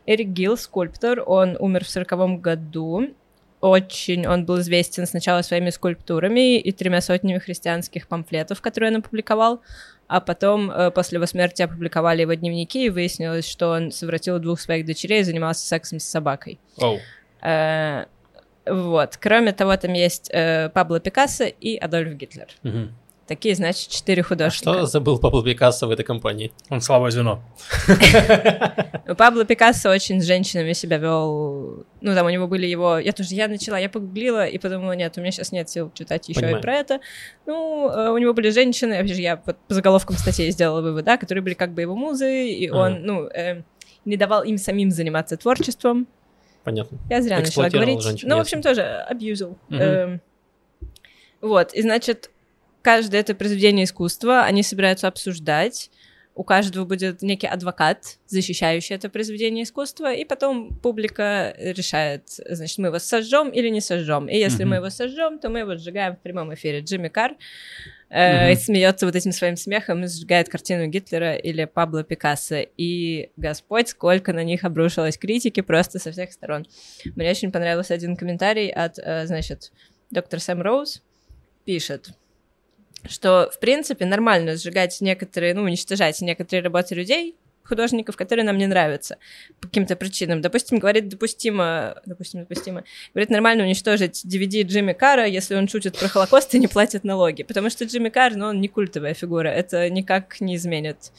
[0.07, 3.09] Эрик Гилл, скульптор, он умер в сороковом году.
[3.61, 9.61] Очень он был известен сначала своими скульптурами и тремя сотнями христианских памфлетов, которые он опубликовал,
[10.09, 14.61] а потом э, после его смерти опубликовали его дневники, и выяснилось, что он совратил двух
[14.61, 16.59] своих дочерей и занимался сексом с собакой.
[17.41, 18.07] Э,
[18.67, 19.17] Вот.
[19.17, 22.49] Кроме того, там есть э, Пабло Пикассо и Адольф Гитлер.
[22.63, 22.95] Мгм.
[23.33, 24.75] Такие, значит, четыре А художника.
[24.75, 26.53] что забыл Пабло Пикассо в этой компании?
[26.69, 27.43] Он слабое звено.
[29.07, 31.87] Ну, Пабло Пикассо очень с женщинами себя вел.
[32.03, 32.99] Ну, там у него были его...
[32.99, 36.29] Я тоже, я начала, я погуглила и подумала, нет, у меня сейчас нет сил читать
[36.29, 37.01] еще и про это.
[37.47, 41.17] Ну, э, у него были женщины, вообще же я по заголовкам статьи сделала вывод, да,
[41.17, 42.77] которые были как бы его музы, и Ага.
[42.77, 43.63] он, ну, э,
[44.05, 46.07] не давал им самим заниматься творчеством.
[46.65, 46.99] Понятно.
[47.09, 48.03] Я зря начала говорить.
[48.03, 49.57] женщин, ну, в общем, тоже абьюзил.
[49.71, 50.21] Эм,
[51.41, 52.31] Вот, и значит,
[52.83, 55.91] каждое это произведение искусства они собираются обсуждать.
[56.35, 62.89] У каждого будет некий адвокат, защищающий это произведение искусства, и потом публика решает, значит, мы
[62.89, 64.29] его сожжем или не сожжем.
[64.31, 64.71] И если Мгм.
[64.71, 66.81] мы его сожжем, то мы его сжигаем в прямом эфире.
[66.81, 67.37] Джимми Карр
[68.09, 68.61] э, Мгм.
[68.61, 72.65] смеется вот этим своим смехом и сжигает картину Гитлера или Пабло Пикассо.
[72.79, 76.67] И Господь, сколько на них обрушилось критики просто со всех сторон.
[77.15, 79.71] Мне очень понравился один комментарий от, э, значит,
[80.11, 81.03] доктор Сэм Роуз
[81.67, 82.11] пишет,
[83.09, 88.67] что, в принципе, нормально сжигать некоторые, ну, уничтожать некоторые работы людей, художников, которые нам не
[88.67, 89.17] нравятся
[89.61, 90.41] по каким-то причинам.
[90.41, 92.85] Допустим, говорит, допустимо, допустим, допустимо,
[93.15, 97.45] говорит, нормально уничтожить DVD Джимми Карра, если он шутит про Холокост и не платит налоги.
[97.45, 99.49] Потому что Джимми Карр, ну, он не культовая фигура.
[99.49, 101.13] Это никак не изменит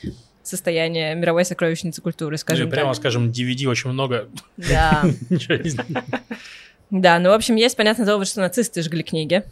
[0.44, 2.98] состояние мировой сокровищницы культуры, скажем Ну, прямо так.
[2.98, 4.28] скажем, DVD очень много.
[4.58, 5.04] Да.
[6.90, 9.44] Да, ну, в общем, есть, понятно, довод, что нацисты жгли книги.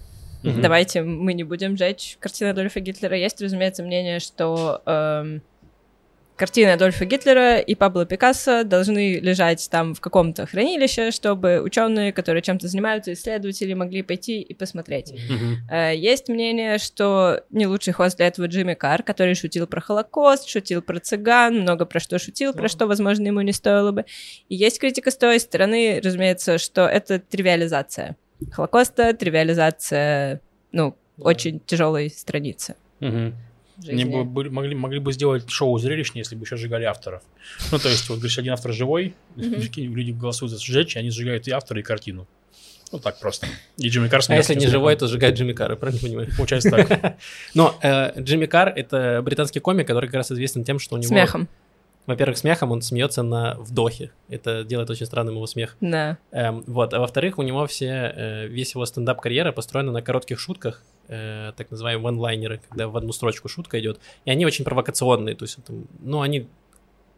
[0.43, 0.61] Мгм.
[0.61, 3.15] Давайте мы не будем жечь картины Адольфа Гитлера.
[3.17, 5.41] Есть, разумеется, мнение, что эм,
[6.35, 12.41] картины Адольфа Гитлера и Пабло Пикассо должны лежать там в каком-то хранилище, чтобы ученые, которые
[12.41, 15.13] чем-то занимаются, исследователи могли пойти и посмотреть.
[15.69, 20.49] Э, Есть мнение, что не лучший хост для этого Джимми Карр, который шутил про Холокост,
[20.49, 24.05] шутил про цыган, много про что шутил, про что, возможно, ему не стоило бы.
[24.49, 28.15] И есть критика с той стороны, разумеется, что это тривиализация
[28.51, 32.75] Холокоста, тривиализация, ну, очень тяжелой страницы.
[32.99, 33.35] Мгм.
[33.87, 37.23] Они бы, были- могли, могли бы сделать шоу зрелищнее, если бы еще сжигали авторов.
[37.71, 41.09] Ну, то есть, вот, говоришь, один автор живой, прикинь, люди голосуют за сжечь, и они
[41.09, 42.27] сжигают и автора, и картину.
[42.91, 43.47] Ну, так просто.
[43.77, 46.27] И Джимми Карр А если не живой, то сжигает Джимми Карра, правильно понимаю?
[46.35, 47.17] Получается так.
[47.53, 51.07] Но э, Джимми Карр— это британский комик, который как раз известен тем, что у него...
[51.07, 51.47] Смехом,
[52.07, 54.11] Во-первых, смехом он смеется на вдохе.
[54.27, 55.77] Это делает очень странным его смех.
[55.81, 56.17] да.
[56.31, 60.83] Эм, вот, а во-вторых, у него все, э, весь его стендап-карьера построена на коротких шутках,
[61.07, 65.45] э, так называемые ванлайнеры, когда в одну строчку шутка идет, и они очень провокационные, то
[65.45, 66.47] есть, это, ну, они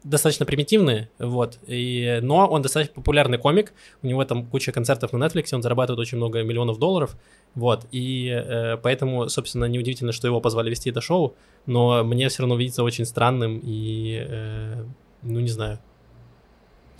[0.04, 3.72] достаточно примитивные, вот, и, но он достаточно популярный комик,
[4.02, 7.16] у него там куча концертов на Netflix, он зарабатывает очень много миллионов долларов,
[7.54, 11.34] вот, и э, поэтому, собственно, неудивительно, что его позвали вести это шоу,
[11.66, 14.84] но мне все равно видится очень странным и, э,
[15.22, 15.78] ну, не знаю,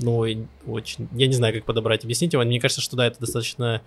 [0.00, 0.18] ну,
[0.66, 3.82] очень, я не знаю, как подобрать, объяснить его, мне кажется, что да, это достаточно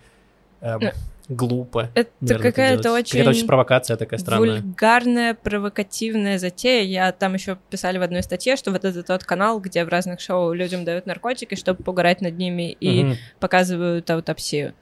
[0.62, 0.92] эм, Ну,
[1.30, 1.90] глупо.
[1.96, 3.12] Это какая-то очень...
[3.12, 4.62] Какая-то очень провокация такая странная.
[4.62, 6.84] Вульгарная, провокативная затея.
[6.84, 10.20] Я там еще писали в одной статье, что вот это тот канал, где в разных
[10.20, 13.16] шоу людям дают наркотики, чтобы пугать над ними и Мгм.
[13.40, 14.74] показывают аутопсию.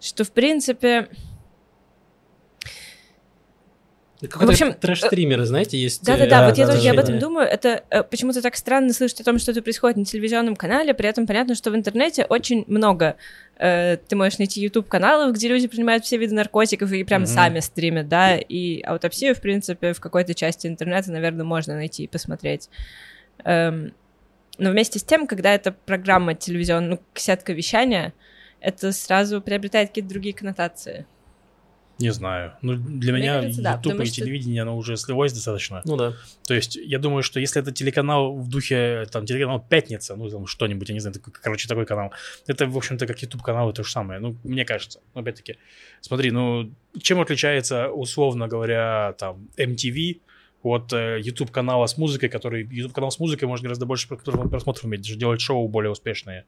[0.00, 1.08] Что, в принципе,
[4.20, 6.02] Какой-то в общем, трэш-стримеры, знаете, есть...
[6.02, 7.46] э, Да-да-да, вот я тоже да, об этом думаю.
[7.46, 11.08] Это э, почему-то так странно слышать о том, что это происходит на телевизионном канале, при
[11.08, 13.16] этом понятно, что в интернете очень много
[13.58, 17.26] э, ты можешь найти YouTube-каналов, где люди принимают все виды наркотиков и прям Мгм.
[17.30, 22.08] сами стримят, да, и аутопсию, в принципе, в какой-то части интернета, наверное, можно найти и
[22.08, 22.70] посмотреть.
[23.44, 23.92] Эм,
[24.56, 28.14] но вместе с тем, когда это программа телевизионная, ну, сетка вещания,
[28.66, 31.06] это сразу приобретает какие-то другие коннотации.
[31.98, 32.52] Не знаю.
[32.62, 35.80] Ну, для Мне меня кажется, да, YouTube потому и что- телевидение, оно уже слилось достаточно.
[35.84, 36.12] Ну да.
[36.46, 40.46] То есть, я думаю, что если это телеканал в духе, там, телеканал «Пятница», ну, там,
[40.46, 42.12] что-нибудь, я не знаю, такой, короче, такой канал,
[42.48, 45.00] это, в общем-то, как YouTube-канал, то же самое, ну, мне кажется.
[45.14, 45.56] Но, опять-таки,
[46.02, 50.20] смотри, ну, чем отличается, условно говоря, там, MTV
[50.64, 55.00] от э, YouTube-канала с музыкой, который, YouTube-канал с музыкой может гораздо больше просмотров просмотров иметь,
[55.02, 56.44] даже делать шоу более успешные.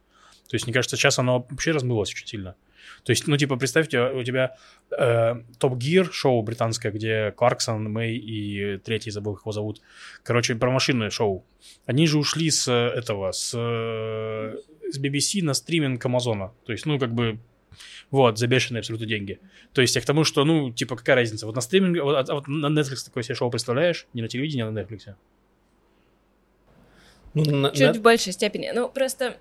[0.49, 2.57] То есть, мне кажется, сейчас оно вообще размылось очень сильно.
[3.05, 4.57] То есть, ну, типа, представьте, у тебя
[4.99, 9.83] э, Топ Гир шоу британское, где Кларксон, Мэй и третий, забыл, как его зовут.
[10.23, 11.45] Короче, про машинное шоу.
[11.87, 14.57] Они же ушли с э, этого, с, э,
[14.91, 16.53] с BBC на стриминг Амазона.
[16.65, 17.39] То есть, ну, как бы,
[18.11, 19.39] вот, за бешеные абсолютно деньги.
[19.75, 21.45] То есть, я к тому, что, ну, типа, какая разница?
[21.45, 24.07] Вот на стриминге, вот, а вот на Netflix такое себе шоу представляешь?
[24.15, 25.15] Не на телевидении, а на Netflix.
[27.35, 28.71] Ну, на- Чуть на- в большей степени.
[28.75, 29.37] Ну, просто,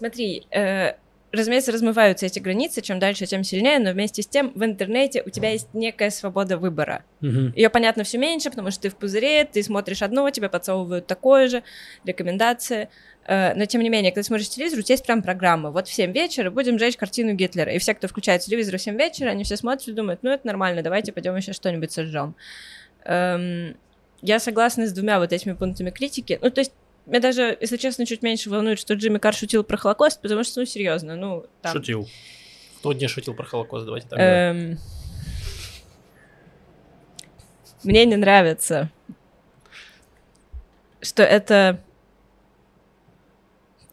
[0.00, 0.94] смотри, э,
[1.32, 5.30] разумеется, размываются эти границы, чем дальше, тем сильнее, но вместе с тем в интернете у
[5.30, 7.04] тебя есть некая свобода выбора.
[7.20, 7.52] Мгм.
[7.54, 11.48] Ее, понятно, все меньше, потому что ты в пузыре, ты смотришь одно, тебе подсовывают такое
[11.48, 11.62] же,
[12.04, 12.88] рекомендации.
[13.26, 15.70] Э, Но, тем не менее, когда ты смотришь телевизор, у тебя есть прям программа.
[15.70, 17.70] Вот в 7 вечера будем жечь картину Гитлера.
[17.72, 20.46] И все, кто включает телевизор в 7 вечера, они все смотрят и думают, ну, это
[20.46, 22.34] нормально, давайте пойдем еще что-нибудь сожжем.
[23.04, 23.76] Эм,
[24.22, 26.38] Я согласна с двумя вот этими пунктами критики.
[26.42, 26.72] Ну, то есть,
[27.06, 30.60] меня даже, если честно, чуть меньше волнует, что Джимми Карр шутил про Холокост, потому что,
[30.60, 31.72] ну, серьезно, ну, там...
[31.72, 32.08] Шутил.
[32.78, 34.18] Кто не шутил про Холокост, давайте так.
[34.18, 34.78] Эм,
[37.82, 38.90] Мне не нравится,
[41.00, 41.82] что это...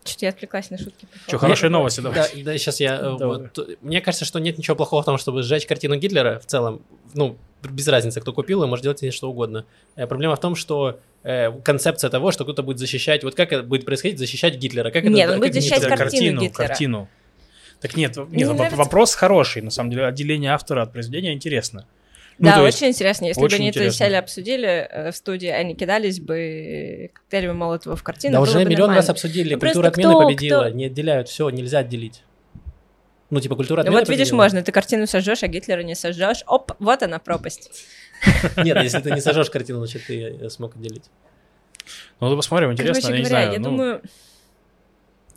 [0.08, 1.08] Что-то я отвлеклась на шутки.
[1.28, 2.44] Что, хорошие новости, Да, давай.
[2.44, 2.96] да, сейчас я...
[2.98, 3.40] э, Давай.
[3.40, 6.82] вот, мне кажется, что нет ничего плохого в том, чтобы сжечь картину Гитлера в целом.
[7.14, 9.66] Ну, без разницы, кто купил, и может делать с ней что угодно.
[9.96, 13.24] Э, Проблема в том, что э, концепция того, что кто-то будет защищать...
[13.24, 14.92] Вот как это будет происходить, защищать Гитлера?
[14.92, 16.68] Как Нет, это, он как будет защищать Да, картину Гитлера.
[16.68, 17.10] картину.
[17.82, 21.34] Так нет, нет не воп- нравится- вопрос хороший, на самом деле, отделение автора от произведения
[21.34, 21.86] интересно.
[22.40, 23.26] Ну, Да, очень интересно.
[23.26, 24.06] Если очень бы они это интересно.
[24.06, 28.34] сели обсудили э, в студии, они кидались бы коктейлями Молотова в картину.
[28.34, 28.96] Да уже миллион нормально.
[28.98, 32.24] раз обсудили, Ну, культура отмены кто- победила, кто- не отделяют, все, нельзя отделить.
[33.30, 34.44] Ну, типа, культура Ну отмены вот видишь, победила.
[34.44, 36.44] можно, ты картину сожжешь, а Гитлера не сожжешь.
[36.48, 37.72] Оп, вот она пропасть.
[38.58, 41.06] Нет, если ты не сожжешь картину, значит, ты э, смог отделить.
[42.20, 43.54] Ну, посмотрим, интересно, Короче я не говоря, знаю.
[43.54, 44.02] я ну, думаю,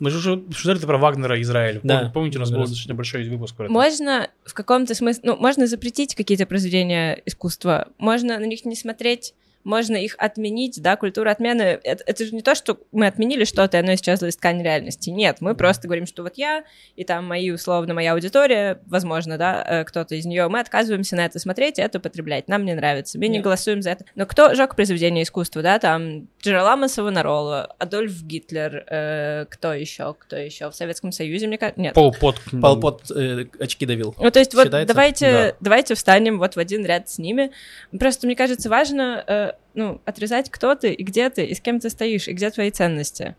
[0.01, 1.79] Мы же уже обсуждали про Вагнера и Израиль.
[1.83, 2.05] Да.
[2.05, 3.73] Пом- Помните, у нас был достаточно большой выпуск про это.
[3.73, 9.33] можно в каком-то смысле, ну, можно запретить какие-то произведения искусства, можно на них не смотреть,
[9.63, 13.77] можно их отменить, да, культура отмены, это, это же не то, что мы отменили что-то,
[13.77, 16.63] и оно исчезло из ткани реальности, нет, мы просто говорим, что вот я,
[16.95, 21.25] и там мои, условно, моя аудитория, возможно, да, э, кто-то из нее, мы отказываемся на
[21.25, 23.43] это смотреть и это потреблять, нам не нравится, мы не Нет.
[23.43, 24.05] голосуем за это.
[24.15, 30.35] Но кто жег произведение искусства, да, там Джералама Савонарола, Адольф Гитлер, э, кто еще, кто
[30.35, 31.93] еще в Советском Союзе, мне кажется, нет.
[31.93, 32.41] Пол Пот.
[32.61, 34.15] Пол Пот э, очки давил.
[34.17, 34.93] Ну, то есть вот Считается?
[34.93, 35.55] давайте, Да.
[35.59, 37.51] давайте встанем вот в один ряд с ними.
[37.97, 41.79] Просто мне кажется важно, э, ну, отрезать, кто ты и где ты, и с кем
[41.79, 43.35] ты стоишь, и где твои ценности.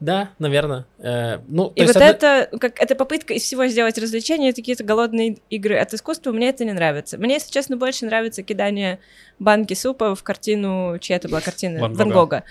[0.00, 0.86] Да, наверное.
[0.98, 4.84] Э, ну, И вот одно- это, как, это попытка из всего сделать развлечения, это какие-то
[4.84, 7.18] голодные игры от искусства, мне это не нравится.
[7.18, 9.00] Мне, если честно, больше нравится кидание
[9.40, 11.80] банки супа в картину, чья это была картина?
[11.80, 12.20] Ван Ван Гога.
[12.20, 12.44] Гога.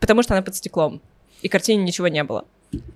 [0.00, 1.02] Потому что она под стеклом.
[1.42, 2.46] И картине ничего не было.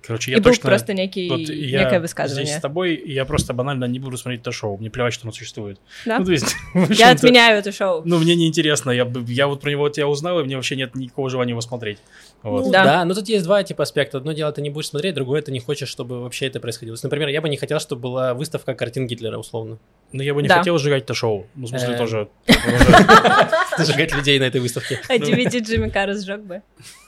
[0.05, 0.69] Короче, и я был точно...
[0.69, 2.57] просто некий, вот я некое здесь высказывание.
[2.57, 4.77] с тобой, и я просто банально не буду смотреть это шоу.
[4.77, 5.79] Мне плевать, что оно существует.
[6.05, 6.19] Да?
[6.19, 6.55] Ну, то есть,
[6.89, 8.01] Я отменяю это шоу.
[8.05, 8.91] Ну, мне неинтересно.
[8.91, 11.51] Я, бы- я вот про него вот я узнал, и мне вообще нет никакого желания
[11.51, 11.99] его смотреть.
[12.43, 12.65] Вот.
[12.65, 12.83] Ну, Да.
[12.83, 13.05] да.
[13.05, 14.17] но тут есть два типа аспекта.
[14.19, 16.95] Одно дело, ты не будешь смотреть, другое, ты не хочешь, чтобы вообще это происходило.
[16.95, 19.77] То есть, Например, я бы не хотел, чтобы была выставка картин Гитлера, условно.
[20.11, 20.57] Но я бы не Да.
[20.59, 21.47] хотел сжигать это шоу.
[21.55, 21.97] Ну, в смысле, Эм.
[21.97, 22.27] тоже.
[23.77, 24.99] Зажигать людей на этой выставке.
[25.07, 26.61] А DVD Джимми Карра сжег бы.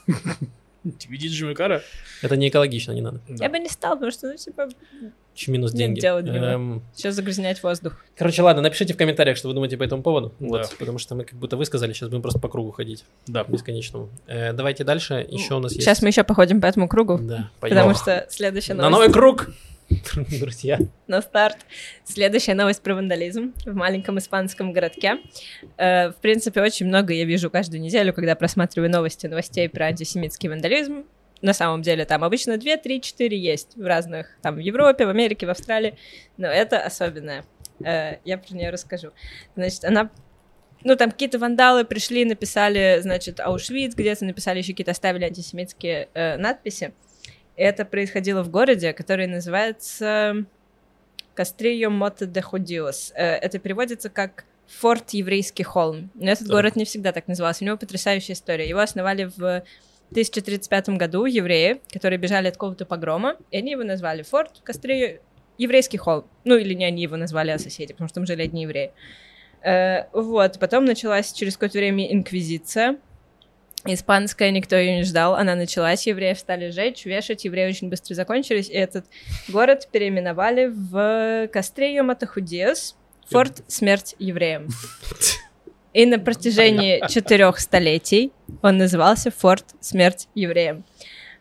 [0.84, 1.82] DVD Джимми Карра?
[2.22, 3.20] Это не экологично, не надо.
[3.28, 3.44] Да.
[3.44, 4.68] Я бы не стал, потому что, ну, типа,
[5.34, 6.30] Еще минус Нет деньги.
[6.30, 7.96] Эм, сейчас загрязнять воздух.
[8.16, 10.34] Короче, ладно, напишите в комментариях, что вы думаете по этому поводу.
[10.40, 10.46] Да.
[10.48, 13.04] Вот, потому что мы как будто высказали, сейчас будем просто по кругу ходить.
[13.26, 13.44] Да.
[13.44, 14.10] Бесконечному.
[14.26, 15.26] Э, давайте дальше.
[15.30, 15.84] Еще у нас есть...
[15.84, 17.76] Сейчас мы еще походим по этому кругу, Да, пойдем.
[17.76, 19.50] потому что следующая На новость новый круг!
[20.40, 20.78] Друзья.
[21.06, 21.58] на старт.
[22.04, 25.18] Следующая новость про вандализм в маленьком испанском городке.
[25.76, 30.48] Э, в принципе, очень много я вижу каждую неделю, когда просматриваю новости новостей про антисемитский
[30.48, 31.04] вандализм.
[31.40, 35.08] На самом деле там обычно 2, 3, 4 есть в разных, там в Европе, в
[35.08, 35.96] Америке, в Австралии,
[36.36, 37.44] но это особенное.
[37.84, 39.10] Э, я про нее расскажу.
[39.56, 40.10] Значит, она
[40.84, 46.36] ну, там какие-то вандалы пришли, написали, значит, Аушвиц, где-то написали еще какие-то, оставили антисемитские э,
[46.36, 46.92] надписи.
[47.62, 50.44] Это происходило в городе, который называется
[51.34, 53.12] Кастрио Моте де Худиос.
[53.14, 54.44] Это переводится как
[54.80, 56.10] Форт Еврейский холм.
[56.14, 56.56] Но этот Так.
[56.56, 57.62] город не всегда так назывался.
[57.62, 58.68] У него потрясающая история.
[58.68, 59.62] Его основали в
[60.10, 65.18] 1035 году евреи, которые бежали от какого-то погрома, и они его назвали Форт Кастрио
[65.56, 66.24] Еврейский холм.
[66.44, 68.90] Ну, или не они его назвали, а соседи, потому что там жили одни евреи.
[69.62, 72.98] Э, вот, потом началась через какое-то время инквизиция.
[73.84, 75.34] Испанская, никто ее не ждал.
[75.34, 79.06] Она началась, евреев стали жечь, вешать, евреи очень быстро закончились, и этот
[79.48, 82.96] город переименовали в Кастрею Матахудиос,
[83.28, 84.68] форт «Смерть евреям».
[85.92, 90.84] И на протяжении четырех столетий он назывался Форт Смерть евреям.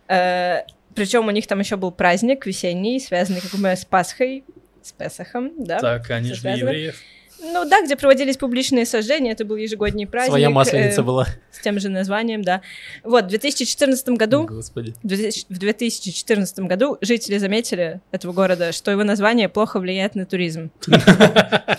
[0.08, 4.44] Причем у них там еще был праздник весенний, связанный, как мы, с Пасхой,
[4.82, 5.80] с Песахом, да?
[5.80, 7.00] Так, они евреев.
[7.42, 10.32] Ну да, где проводились публичные сожжения, это был ежегодний праздник.
[10.32, 11.26] Своя масленица э, была.
[11.52, 12.62] С тем же названием, да.
[13.04, 14.94] Вот, в 2014 году Господи.
[15.02, 20.26] в 2000 в 2014 году жители заметили этого города, что его название плохо влияет на
[20.26, 20.72] туризм.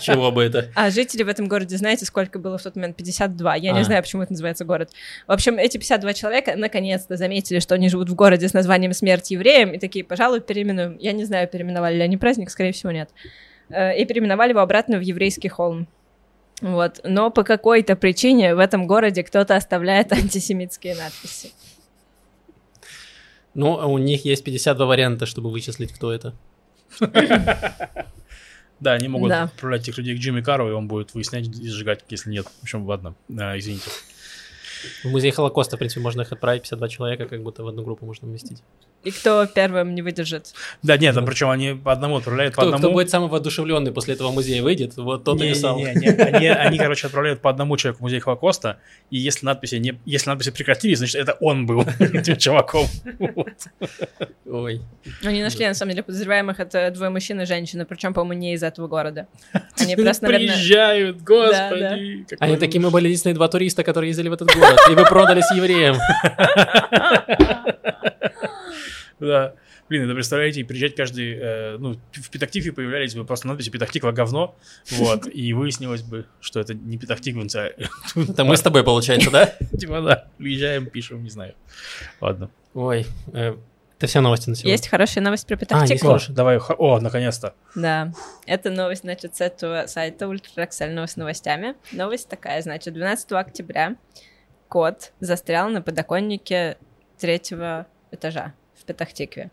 [0.01, 0.69] Чего бы это?
[0.75, 2.97] А жителей в этом городе, знаете, сколько было в тот момент?
[2.97, 3.55] 52.
[3.55, 3.83] Я не А.
[3.83, 4.91] знаю, почему это называется город.
[5.27, 9.31] В общем, эти 52 человека наконец-то заметили, что они живут в городе с названием «Смерть
[9.31, 10.97] евреям», и такие, пожалуй, переименуем.
[10.99, 13.09] Я не знаю, переименовали ли они праздник, скорее всего, нет.
[13.73, 15.87] Э, И переименовали его обратно в еврейский холм.
[16.61, 17.01] Вот.
[17.03, 21.51] Но по какой-то причине в этом городе кто-то оставляет антисемитские надписи.
[23.55, 26.33] Ну, а у них есть 52 варианта, чтобы вычислить, кто это.
[28.79, 29.43] Да, они могут Да.
[29.43, 32.45] отправлять этих людей к Джимми Кару, и он будет выяснять и сжигать, если нет.
[32.59, 33.89] В общем, ладно, А, извините.
[35.03, 38.05] В музей Холокоста, в принципе, можно их отправить, 52 человека, как будто в одну группу
[38.05, 38.61] можно вместить.
[39.03, 40.53] И кто первым не выдержит?
[40.81, 42.93] Да, нет, там причем они по одному отправляют, по Кто, кто одному.
[42.93, 45.77] будет самый воодушевленный после этого музея выйдет, вот тот и писал.
[45.77, 48.79] Не-не-не, они, они, они, короче, отправляют по одному человеку в музей Холокоста,
[49.09, 52.87] и если надписи, не, если надписи прекратились, значит, это он был этим чуваком.
[54.45, 54.81] Ой.
[55.23, 56.59] Они нашли, на самом деле, подозреваемых.
[56.59, 59.27] Это двое мужчин и женщина, причем, по-моему, не из этого города.
[59.79, 60.27] Они просто.
[60.27, 62.25] Приезжают, господи.
[62.39, 65.49] Они такие, мы были единственные два туриста, которые ездили в этот город, и вы продались
[65.51, 65.97] евреям.
[69.19, 69.53] Да.
[69.89, 74.55] Блин, это представляете, приезжать каждый, э, ну, в Петахтикве появлялись бы просто надписи «Петахтиква говно»,
[74.91, 79.45] вот, и выяснилось бы, что это не Петахтиквенцы, а Это мы с тобой, получается, да?
[79.77, 81.53] типа, да, приезжаем, пишем, не знаю.
[82.21, 82.49] Ладно.
[82.73, 83.55] Ой, э,
[83.97, 84.71] это все новости на сегодня.
[84.71, 87.53] Есть хорошая новость про А, есть давай, о, наконец-то.
[87.75, 88.11] Да,
[88.45, 91.75] это новость, значит, с этого сайта Ультраксального с новостями.
[91.91, 93.95] Новость такая, значит, 12 октября
[94.67, 96.77] кот застрял на подоконнике
[97.17, 98.53] третьего этажа
[98.83, 99.49] в Петахтикве.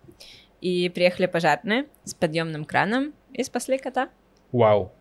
[0.61, 4.09] И приехали пожарные с подъемным краном и спасли кота.
[4.53, 4.93] Вау.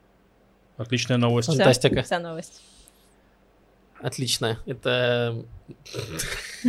[0.77, 1.47] Отличная новость.
[1.49, 2.03] Фантастика.
[2.03, 2.61] Вся новость.
[4.01, 4.57] Отлично.
[4.65, 5.43] Это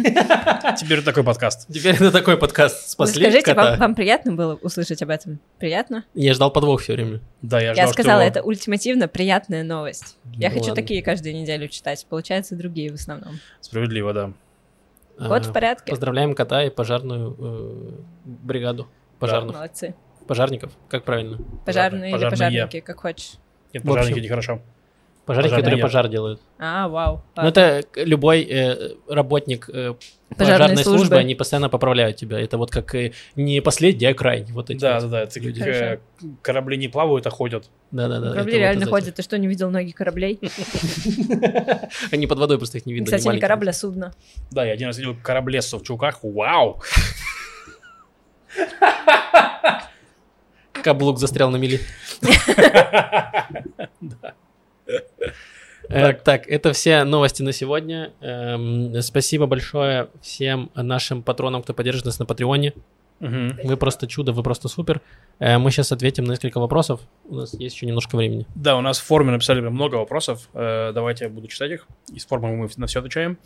[0.78, 1.68] Теперь такой подкаст.
[1.72, 2.90] теперь это такой подкаст.
[2.90, 3.70] Спасли скажите, кота.
[3.70, 5.38] вам, вам приятно было услышать об этом?
[5.58, 6.04] Приятно?
[6.14, 7.20] Я ждал подвох все время.
[7.42, 10.16] Да, я Я ждал, что сказала, его- это ультимативно приятная новость.
[10.34, 10.82] Я Ну хочу ладно.
[10.82, 12.04] такие каждую неделю читать.
[12.08, 13.38] Получается, другие в основном.
[13.60, 14.32] Справедливо, да.
[15.28, 15.90] Вот А, в порядке.
[15.90, 17.90] Поздравляем кота и пожарную э,
[18.24, 19.54] бригаду пожарных.
[19.56, 19.94] Молодцы.
[20.26, 21.38] Пожарников, как правильно?
[21.66, 22.30] Пожарные или Пожарные.
[22.50, 23.32] пожарники, как хочешь.
[23.74, 24.60] Нет, пожарники нехорошо.
[25.30, 26.40] Пожарники, Пожарные которые пожар делают.
[26.58, 27.22] А, вау.
[27.36, 29.94] Ну, это любой э, работник э,
[30.36, 31.16] Пожарной пожарной службы, службы.
[31.18, 32.40] они постоянно поправляют тебя.
[32.40, 34.50] Это вот как э, не последний, а крайний.
[34.50, 35.22] Вот эти Да, вот да, да.
[35.22, 35.62] Это как, люди.
[35.64, 35.98] э,
[36.42, 37.70] корабли не плавают, а ходят.
[37.92, 38.32] Да, да, да.
[38.32, 38.90] Корабли вот реально этих.
[38.90, 39.14] ходят.
[39.14, 40.40] Ты что, не видел ноги кораблей?
[42.10, 43.06] Они под водой просто их не видно.
[43.06, 44.12] Кстати, они не корабль, а судно.
[44.50, 46.18] Да, я один раз видел кораблесов в чулках.
[46.24, 46.82] Вау!
[50.72, 51.78] Каблук застрял на мели.
[54.22, 54.32] Э,
[55.88, 56.22] Так.
[56.22, 58.12] Так, это все новости на сегодня.
[58.20, 62.74] Эм, Спасибо большое всем нашим патронам, кто поддержит нас на Патреоне.
[63.18, 65.00] Вы просто чудо, вы просто супер.
[65.40, 67.00] Э, Мы сейчас ответим на несколько вопросов.
[67.24, 68.46] У нас есть еще немножко времени.
[68.54, 70.48] Да, у нас в форме написали много вопросов.
[70.54, 71.86] Э, Давайте я буду читать их.
[72.14, 73.36] Из формы мы на все отвечаем.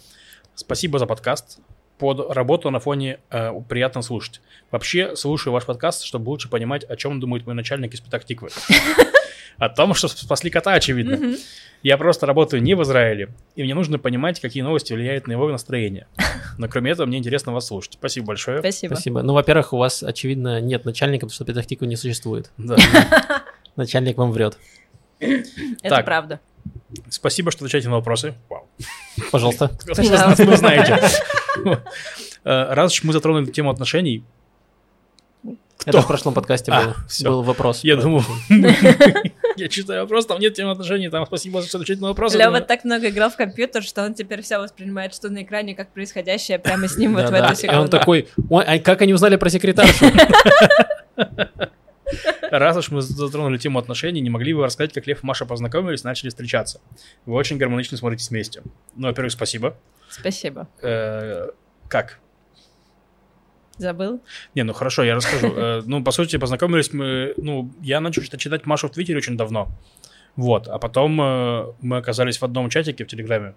[0.54, 1.58] Спасибо за подкаст.
[1.98, 4.40] Под работу на фоне э, приятно слушать.
[4.70, 8.50] Вообще, слушаю ваш подкаст, чтобы лучше понимать, о чем думает мой начальник из Петахтиквы.
[9.58, 11.16] О том, что спасли кота, очевидно.
[11.16, 11.36] Мгм.
[11.82, 15.50] Я просто работаю не в Израиле, и мне нужно понимать, какие новости влияют на его
[15.50, 16.06] настроение.
[16.58, 17.94] Но кроме этого, мне интересно вас слушать.
[17.94, 18.60] Спасибо большое.
[18.60, 18.94] Спасибо.
[18.94, 19.22] Спасибо.
[19.22, 22.50] Ну, во-первых, у вас, очевидно, нет начальника, потому что Петахтиква не существует.
[22.56, 22.76] Да.
[23.76, 24.56] Начальник вам врет.
[25.20, 26.40] Это правда.
[27.10, 28.34] Спасибо, что отвечаете на вопросы.
[28.48, 28.66] Вау.
[29.30, 29.70] Пожалуйста.
[29.86, 29.94] Вы
[30.56, 30.98] знаете.
[32.44, 34.24] Раз уж мы затронули тему отношений,
[35.86, 37.28] Это в прошлом подкасте А, был, всё.
[37.28, 37.84] был вопрос.
[37.84, 38.24] я думаю,
[39.56, 42.38] я читаю вопрос, там нет темы отношений, там спасибо, что отвечаете на вопросы.
[42.38, 45.92] Лева так много играл в компьютер, что он теперь все воспринимает, что на экране, как
[45.92, 47.88] происходящее прямо с ним вот в эту И он секунду.
[47.88, 50.06] такой, «Ой, а как они узнали про секретаршу?
[52.50, 55.44] Раз уж мы затронули тему отношений, не могли бы вы рассказать, как Лев и Маша
[55.46, 56.80] познакомились, начали встречаться?
[57.26, 58.62] Вы очень гармонично смотритесь вместе.
[58.94, 59.76] Ну, во-первых, спасибо.
[60.08, 60.68] Спасибо.
[60.82, 61.48] Э,
[61.88, 62.20] Как?
[63.78, 64.20] Забыл?
[64.54, 65.52] Не, ну хорошо, я расскажу.
[65.56, 67.34] Э, Ну, по сути, познакомились мы...
[67.36, 69.68] Ну, я начал читать- Машу в Твиттере очень давно.
[70.36, 70.68] Вот.
[70.68, 73.54] А потом э, мы оказались в одном чатике в Телеграме.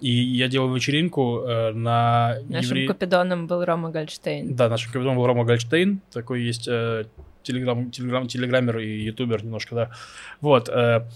[0.00, 4.54] И я делал вечеринку э, на Нашим евре- купидоном был Рома Гольдштейн.
[4.54, 6.00] Да, нашим капитаном был Рома Гольштейн.
[6.12, 7.04] Такой есть э,
[7.42, 9.90] телеграм, телеграм, телеграммер и ютубер немножко, да.
[10.42, 10.68] Вот.
[10.68, 11.06] э,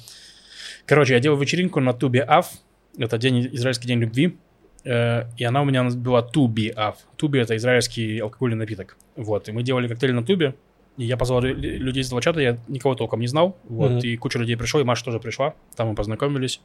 [0.86, 2.50] короче, я делал вечеринку на Тубе Ав.
[2.98, 4.38] Это день, израильский день любви.
[4.84, 6.96] Э, и она у меня была Туби Ав.
[7.16, 8.96] Туби— это израильский алкогольный напиток.
[9.16, 9.48] Вот.
[9.48, 10.54] И мы делали коктейли на Тубе.
[10.96, 13.56] И я позвал лю- людей из этого чата, я никого толком не знал.
[13.64, 13.90] Вот.
[13.90, 13.98] Мгм.
[14.00, 15.54] И куча людей пришло, и Маша тоже пришла.
[15.76, 16.60] Там мы познакомились.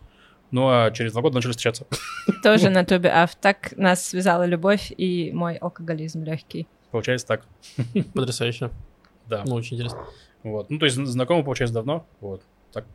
[0.51, 1.87] Ну, а через два года начали встречаться.
[2.43, 3.35] Тоже на тубе Ав.
[3.35, 6.67] Так нас связала любовь и мой алкоголизм легкий.
[6.91, 7.45] Получается так.
[8.13, 8.69] Потрясающе.
[9.27, 9.43] Да.
[9.45, 10.05] Ну, очень интересно.
[10.43, 10.69] Вот.
[10.69, 12.05] Ну, то есть знакомы, получается, давно.
[12.21, 12.43] Вот.
[12.71, 12.85] Так.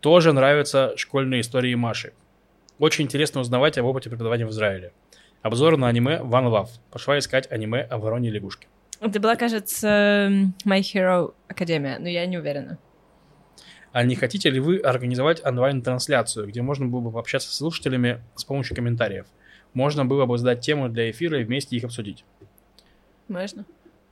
[0.00, 2.12] Тоже нравятся школьные истории Маши.
[2.78, 4.92] Очень интересно узнавать об опыте преподавания в Израиле.
[5.42, 6.68] Обзор на аниме One Love.
[6.90, 8.68] Пошла искать аниме о вороне и лягушке.
[9.00, 10.30] Это была, кажется,
[10.64, 12.78] My Hero Академия, но я не уверена.
[13.92, 18.44] А не хотите ли вы организовать онлайн-трансляцию, где можно было бы пообщаться с слушателями с
[18.44, 19.26] помощью комментариев?
[19.72, 22.24] Можно было бы задать тему для эфира и вместе их обсудить.
[23.28, 23.64] Можно?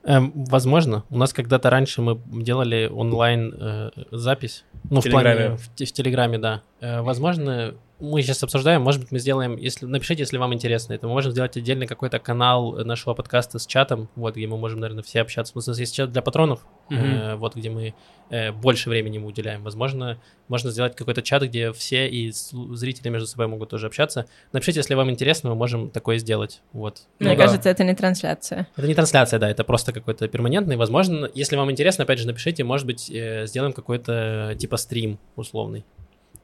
[0.05, 1.05] Эм, возможно.
[1.09, 4.65] У нас когда-то раньше мы делали онлайн э, запись.
[4.91, 5.37] Ну, в, Телеграме.
[5.37, 6.63] плане в, в Телеграме, да.
[6.81, 11.07] Э, возможно, мы сейчас обсуждаем, может быть, мы сделаем, если напишите, если вам интересно это,
[11.07, 15.03] мы можем сделать отдельный какой-то канал нашего подкаста с чатом, вот, где мы можем, наверное,
[15.03, 15.53] все общаться.
[15.55, 17.95] У нас есть чат для патронов, э, вот, где мы
[18.31, 19.63] э, больше времени ему уделяем.
[19.63, 24.27] Возможно, можно сделать какой-то чат, где все и зрители между собой могут тоже общаться.
[24.53, 27.03] Напишите, если вам интересно, мы можем такое сделать, вот.
[27.19, 27.45] Ну Мне да.
[27.45, 28.69] кажется, это не трансляция.
[28.77, 30.77] Это не трансляция, да, это просто какой-то перманентный.
[30.77, 35.85] Возможно, если вам интересно, опять же, напишите, может быть, э, сделаем какой-то типа стрим условный.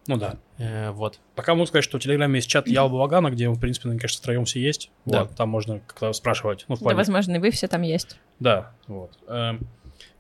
[0.07, 0.36] Ну да.
[0.59, 1.18] Э, вот.
[1.34, 4.22] Пока могу сказать, что в Телеграме есть чат Ял Балагана, где, в принципе, мне кажется,
[4.22, 4.90] втроем все есть.
[5.05, 5.24] Да.
[5.24, 6.64] Вот, там можно как-то спрашивать.
[6.68, 8.16] Ну, в Да, плане возможно, и вы все там есть.
[8.40, 9.12] Да, вот.
[9.28, 9.66] Эм,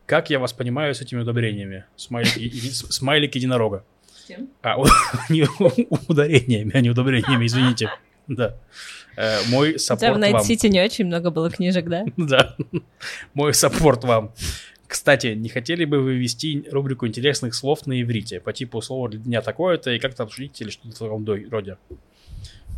[0.06, 1.84] Как я вас понимаю с этими удобрениями?
[1.96, 3.84] Смайлик, и- и- с- смайлик единорога.
[4.62, 4.84] А, у-
[5.28, 7.90] не у- ударениями, а не удобрениями, извините.
[8.26, 8.56] Да.
[9.16, 10.42] Э, Мой У тебя в support вам.
[10.42, 12.04] City не очень много было книжек, да?
[12.16, 12.56] Да.
[13.34, 14.32] Мой support вам.
[14.90, 19.20] Кстати, не хотели бы вы ввести рубрику интересных слов на иврите по типу слова для
[19.20, 21.76] дня такое-то и как-то обсудить или что-то в таком роде?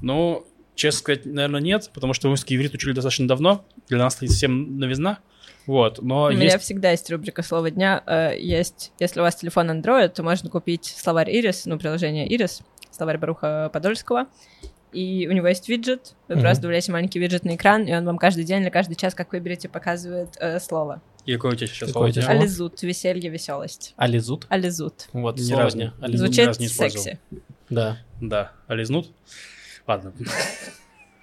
[0.03, 3.65] Ну, честно сказать, наверное, нет, потому что русский иврит учили достаточно давно.
[3.89, 5.21] Для нас это совсем новизна.
[5.65, 6.41] Вот, но У есть...
[6.43, 8.03] меня всегда есть рубрика «Слово дня».
[8.07, 12.61] Э, Есть, если у вас телефон Android, то можно купить словарь Iris, ну, приложение Iris,
[12.91, 14.27] словарь Баруха Подольского.
[14.93, 16.43] И у него есть виджет, вы Мгм.
[16.43, 19.33] просто добавляете маленький виджет на экран, и он вам каждый день или каждый час, как
[19.33, 21.01] выберете, показывает э, слово.
[21.27, 22.29] И какое у тебя сейчас Какое слово?
[22.29, 23.95] Ализут, веселье, веселость.
[23.97, 24.47] Ализут.
[24.49, 25.09] Ализут.
[25.13, 26.27] Вот, Ни слово разу не- Ализут.
[26.27, 27.05] Звучит- раз не использовал.
[27.05, 27.21] секси.
[27.71, 27.99] Да.
[28.21, 29.09] Да, а лизнут?
[29.87, 30.13] Ладно.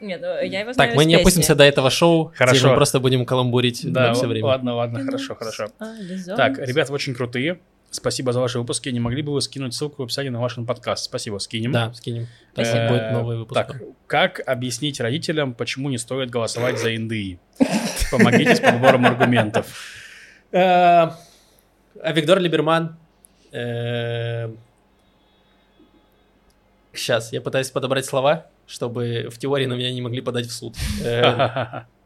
[0.02, 1.22] Нет, ну, я его знаю Так, мы не песни.
[1.24, 2.58] опустимся до этого шоу, Хорошо.
[2.60, 4.46] где мы просто будем каламбурить Да, все время.
[4.48, 5.68] ладно, ладно, хорошо, хорошо.
[5.80, 6.38] Ализут.
[6.38, 7.60] Так, ребят, вы очень крутые.
[7.92, 8.88] Спасибо за ваши выпуски.
[8.90, 11.06] Не могли бы вы скинуть ссылку в описании на ваш подкаст?
[11.06, 11.72] Спасибо, скинем.
[11.72, 12.28] Да, скинем.
[12.54, 12.78] Спасибо.
[12.78, 13.56] Э, Будет новый выпуск.
[13.60, 17.40] Так, как объяснить родителям, почему не стоит голосовать за НДИ?
[18.12, 19.68] Помогите с подбором аргументов.
[20.52, 21.10] Э,
[22.02, 22.96] А Виктор Либерман.
[26.94, 30.76] Сейчас, я пытаюсь подобрать слова, чтобы в теории на меня не могли подать в суд.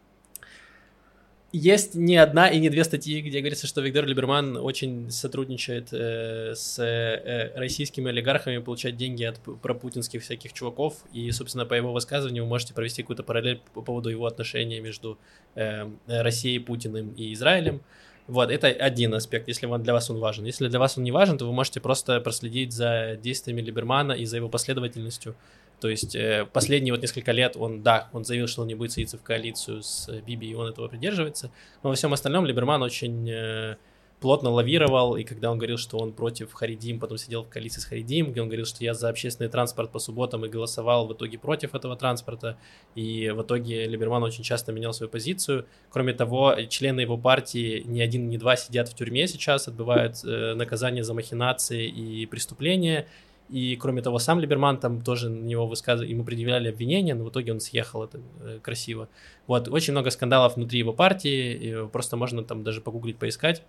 [1.56, 6.56] Есть не одна и не две статьи, где говорится, что Виктор Либерман очень сотрудничает э,
[6.56, 10.96] с э, российскими олигархами, получает деньги от пропутинских всяких чуваков.
[11.14, 15.20] И, собственно, по его высказыванию вы можете провести какую-то параллель по поводу его отношения между
[15.54, 17.84] э, Россией, Путиным и Израилем.
[18.26, 20.46] Вот, это один аспект, если он, для вас он важен.
[20.46, 24.26] Если для вас он не важен, то вы можете просто проследить за действиями Либермана и
[24.26, 25.36] за его последовательностью.
[25.84, 28.94] То есть э, последние вот несколько лет он, да, он заявил, что он не будет
[28.94, 31.52] садиться в коалицию с э, Биби, и он этого придерживается.
[31.84, 33.76] Но во всем остальном Либерман очень э,
[34.22, 37.84] плотно лавировал, и когда он говорил, что он против Харидим, потом сидел в коалиции с
[37.84, 41.38] Харидим, где он говорил, что я за общественный транспорт по субботам и голосовал в итоге
[41.38, 42.56] против этого транспорта,
[42.96, 45.66] и в итоге Либерман очень часто менял свою позицию.
[45.90, 50.54] Кроме того, члены его партии ни один, ни два сидят в тюрьме сейчас, отбывают э,
[50.54, 53.06] наказание за махинации и преступления,
[53.50, 57.30] и кроме того, сам Либерман там тоже на него высказывал, ему предъявляли обвинения, но в
[57.30, 59.10] итоге он съехал, это э, красиво.
[59.48, 63.64] Вот, очень много скандалов внутри его партии, просто можно там даже погуглить, поискать.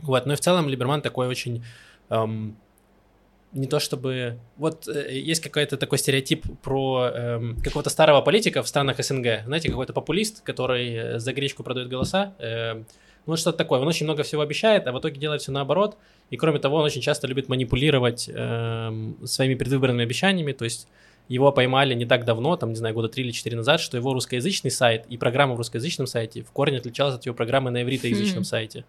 [0.00, 1.64] Вот, но и в целом Либерман такой очень...
[2.10, 2.56] эм,
[3.54, 4.38] не то чтобы...
[4.56, 9.44] Вот э, есть какой-то такой стереотип про эм, какого-то старого политика в странах СНГ.
[9.46, 12.34] Знаете, какой-то популист, который э, за гречку продает голоса.
[12.38, 12.86] эм,
[13.26, 13.80] ну, что-то такое.
[13.80, 15.96] Он очень много всего обещает, а в итоге делает все наоборот.
[16.30, 20.52] И кроме того, он очень часто любит манипулировать эм, своими предвыборными обещаниями.
[20.52, 20.88] То есть
[21.28, 24.12] его поймали не так давно, там, не знаю, года три или четыре назад, что его
[24.12, 28.42] русскоязычный сайт и программа в русскоязычном сайте в корне отличалась от его программы на ивритоязычном
[28.42, 28.44] Хм.
[28.44, 28.84] сайте.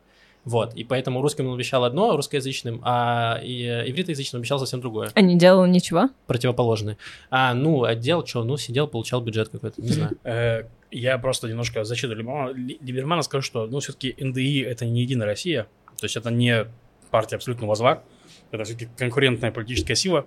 [0.45, 5.09] Вот, и поэтому русским он обещал одно, русскоязычным, а и, э, ивритоязычным обещал совсем другое,
[5.15, 6.09] А не делал ничего?
[6.27, 6.97] противоположное.
[7.31, 10.17] А, ну, отдел, что, ну, сидел, получал бюджет какой-то, не знаю.
[10.23, 14.85] Э, Я просто немножко в защиту Либермана, Ли- Либермана скажу, что, ну, все-таки НДИ— это
[14.85, 15.63] не Единая Россия,
[15.99, 16.67] то есть это не
[17.09, 18.03] партия абсолютного зла,
[18.51, 20.25] это все-таки конкурентная политическая сила,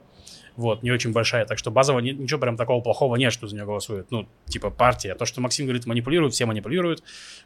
[0.58, 3.54] вот, не очень большая, так что базово ни- ничего прям такого плохого нет, что за
[3.54, 5.14] нее голосуют, ну, типа партия.
[5.14, 7.02] То, что Максим говорит, манипулируют, все манипулируют,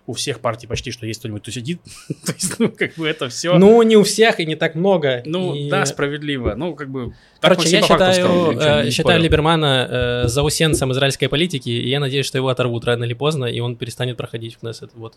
[0.07, 1.83] у всех партий почти, что есть кто-нибудь, кто сидит,
[2.27, 3.59] то есть, ну, как бы это все...
[3.59, 5.23] Ну, не у всех и не так много.
[5.27, 6.55] Ну, и- да, справедливо.
[6.55, 7.15] Ну, как бы...
[7.41, 9.21] Короче, я считаю, сказал, э, считаю.
[9.21, 13.61] Либермана э, заусенцем израильской политики, и я надеюсь, что его оторвут рано или поздно, и
[13.61, 14.93] он перестанет проходить в Кнессет.
[14.95, 15.17] Вот,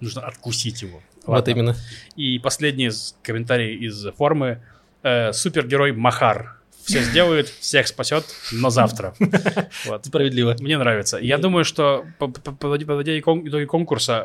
[0.00, 1.02] Нужно откусить его.
[1.26, 1.50] вот Ладно.
[1.50, 1.76] именно.
[2.16, 2.90] И последний
[3.22, 4.62] комментарий из формы.
[5.02, 6.60] Э, супергерой Махар.
[6.84, 9.14] Все сделает, всех спасет, но завтра.
[9.86, 10.06] Вот.
[10.06, 10.54] Справедливо.
[10.60, 11.18] Мне нравится.
[11.18, 14.24] Я думаю, что по- по- подводя итоги конкурса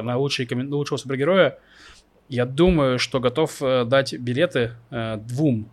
[0.00, 1.58] э, на, лучшего супергероя,
[2.28, 5.70] я думаю, что готов э, дать билеты э, двум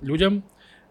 [0.00, 0.44] людям.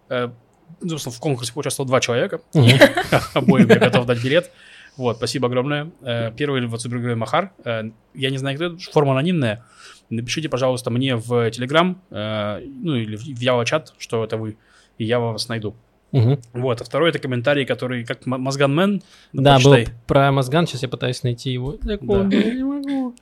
[0.10, 2.42] Ну, собственно, в конкурсе поучаствовало два человека.
[3.34, 4.52] Обоим я готов дать билет.
[4.98, 5.92] Вот, спасибо огромное.
[6.36, 7.52] Первый вот супергерой Махар.
[7.66, 9.66] Я не знаю, кто это, форма анонимная.
[10.10, 14.58] Напишите, пожалуйста, мне в Телеграм, ну или в в Ява-чат, что это вы,
[15.00, 15.74] и я вас найду.
[16.12, 16.40] Мгм.
[16.54, 19.02] Вот, а второй это комментарий, который как М- מזגן Man.
[19.34, 19.94] Ну, Да, был почитай.
[20.08, 21.76] про מזגן, сейчас я пытаюсь найти его.
[21.84, 23.14] Секунду, я не могу.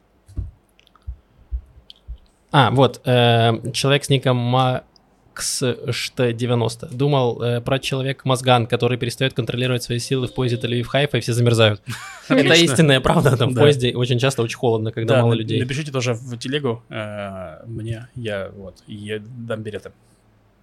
[2.52, 9.84] А, вот, э, человек с ником MaxSht90 думал э, про человек מזגן, который перестает контролировать
[9.84, 11.82] свои силы в поезде Тель-Авив-Хайфа, и все замерзают.
[12.30, 13.62] Это истинная правда, там в Да.
[13.62, 15.60] поезде очень часто очень холодно, когда Да, мало людей.
[15.60, 19.92] Напишите тоже в телегу э, мне, я вот, я дам билеты.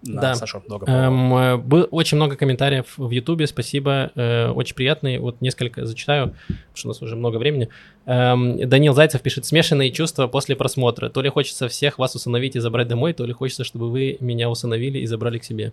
[0.07, 0.35] На Да.
[0.35, 1.03] Сашу Долгополова.
[1.03, 5.19] Эм, э, было очень много комментариев в Ютубе, спасибо, э, очень приятные.
[5.19, 7.69] Вот несколько зачитаю, потому что у нас уже много времени.
[8.07, 11.09] Эм, Данил Зайцев пишет, смешанные чувства после просмотра.
[11.09, 14.51] То ли хочется всех вас усыновить и забрать домой, то ли хочется, чтобы вы меня
[14.51, 15.73] усыновили и забрали к себе.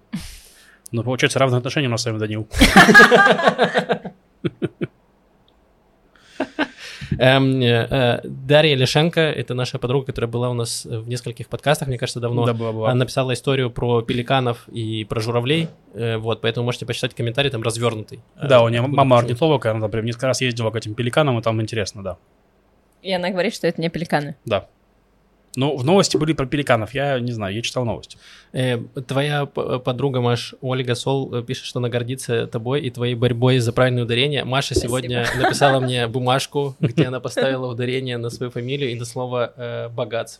[0.92, 2.48] Ну, получается, равные отношения у нас с вами, Данил.
[7.18, 11.88] Эм, э, э, Дарья Лешенко, это наша подруга, которая была у нас в нескольких подкастах,
[11.88, 12.46] мне кажется, давно.
[12.46, 12.90] Да, была, была.
[12.90, 17.62] Она написала историю про пеликанов и про журавлей, э, вот, поэтому можете почитать комментарий, там
[17.64, 18.20] развернутый.
[18.36, 21.42] Э, Да, у нее мама орнитолог, она, например, несколько раз ездила к этим пеликанам, и
[21.42, 22.18] там интересно, да.
[23.02, 24.36] И она говорит, что это не пеликаны.
[24.46, 24.68] Да.
[25.56, 26.94] Ну, в новости были про пеликанов.
[26.94, 28.18] Я не знаю, я читал новости.
[28.54, 33.16] Э, твоя п- подруга Маш Ольга Сол э, пишет, что она гордится тобой и твоей
[33.16, 34.46] борьбой за правильное ударение.
[34.46, 34.88] Маша Спасибо.
[35.00, 39.90] сегодня написала мне бумажку, где она поставила ударение на свою фамилию и на слово э,
[39.90, 40.38] «богац».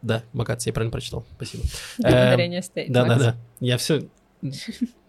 [0.00, 1.24] Да, «богац», я правильно прочитал.
[1.36, 1.64] Спасибо.
[2.02, 2.90] Э, Ударение стоит.
[2.90, 3.36] Да, да, да.
[3.60, 4.04] Я все.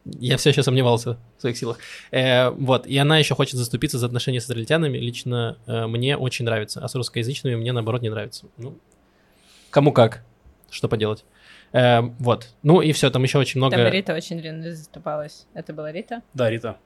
[0.05, 1.79] Я все еще сомневался в своих силах.
[2.11, 4.99] Э, вот, и она еще хочет заступиться за отношения с израильтянами.
[4.99, 8.45] Лично э, мне очень нравится, а с русскоязычными мне наоборот не нравится.
[8.57, 8.77] Ну,
[9.71, 10.23] кому как,
[10.69, 11.25] что поделать.
[11.73, 13.75] Э, вот, ну и все, там еще очень много.
[13.75, 15.47] Там Рита очень заступалась.
[15.55, 16.21] Это была Рита?
[16.35, 16.77] Да, Рита.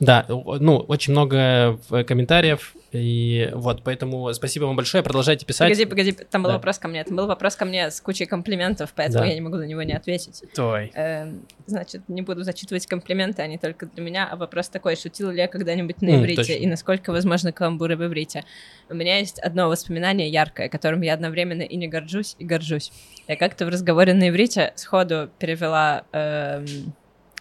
[0.00, 5.68] Да, ну очень много э, комментариев и вот, поэтому спасибо вам большое, продолжайте писать.
[5.68, 6.56] Погоди, погоди, там был Да.
[6.56, 7.04] вопрос ко мне.
[7.04, 9.26] Там был вопрос ко мне с кучей комплиментов, поэтому Да.
[9.26, 10.42] я не могу на него не ответить.
[10.54, 10.90] Той.
[10.94, 14.28] Эм, значит, не буду зачитывать комплименты, они только для меня.
[14.30, 16.52] А вопрос такой, шутил ли я когда-нибудь на иврите, точно.
[16.52, 18.44] и насколько возможны каламбуры в иврите.
[18.88, 22.90] У меня есть одно воспоминание яркое, которым я одновременно и не горжусь, и горжусь.
[23.26, 26.64] Я как-то в разговоре на иврите сходу перевела эм,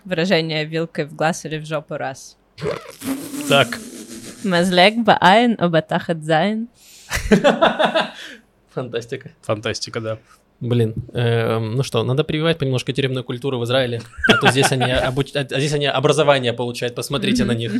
[0.04, 2.38] выражение «вилкой в глаз или в жопу раз».
[3.50, 3.78] Так.
[4.44, 6.68] מזלג בעין או בתחת זין.
[8.74, 9.32] Фантастика.
[9.42, 10.18] Фантастика, да.
[10.60, 14.86] Блин, эм, ну что, надо прививать понемножку тюремную культуру в Израиле, а то здесь они,
[14.86, 17.72] обуч- а здесь они образование получают, посмотрите на них.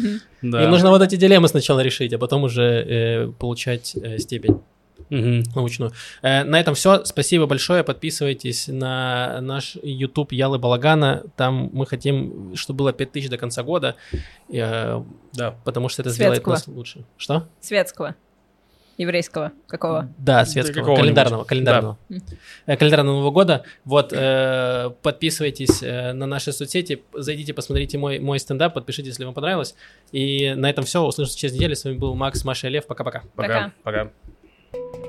[0.44, 0.64] Да.
[0.64, 4.62] Им нужно вот эти дилеммы сначала решить, а потом уже э, получать э, степень
[5.10, 5.44] Мгм.
[5.56, 5.92] научную.
[6.22, 7.04] Э, на этом все.
[7.06, 7.84] Спасибо большое.
[7.84, 11.24] Подписывайтесь на наш YouTube Ялла Балаган.
[11.36, 13.96] Там мы хотим, чтобы было 5000 до конца года,
[14.52, 15.02] э,
[15.34, 15.56] Да.
[15.64, 16.54] потому что это сделает Светского.
[16.54, 17.06] нас лучше.
[17.18, 17.48] Что?
[17.62, 18.16] Светского.
[19.00, 19.52] Еврейского.
[19.68, 20.10] Какого?
[20.18, 21.02] Да, светского, какого-нибудь.
[21.04, 21.98] календарного, календарного.
[22.10, 22.18] Да.
[22.66, 23.64] Э, Календарного Нового года.
[23.86, 29.36] Вот, э, подписывайтесь э, на наши соцсети, зайдите, посмотрите мой, мой стендап, подпишитесь, если вам
[29.36, 29.76] понравилось.
[30.12, 31.04] И на этом все.
[31.04, 31.76] Услышимся через неделю.
[31.76, 32.88] С вами был Макс, Маша и Лев.
[32.88, 33.22] Пока-пока.
[33.36, 33.72] Пока.
[33.84, 34.10] Пока.
[34.72, 35.07] thank you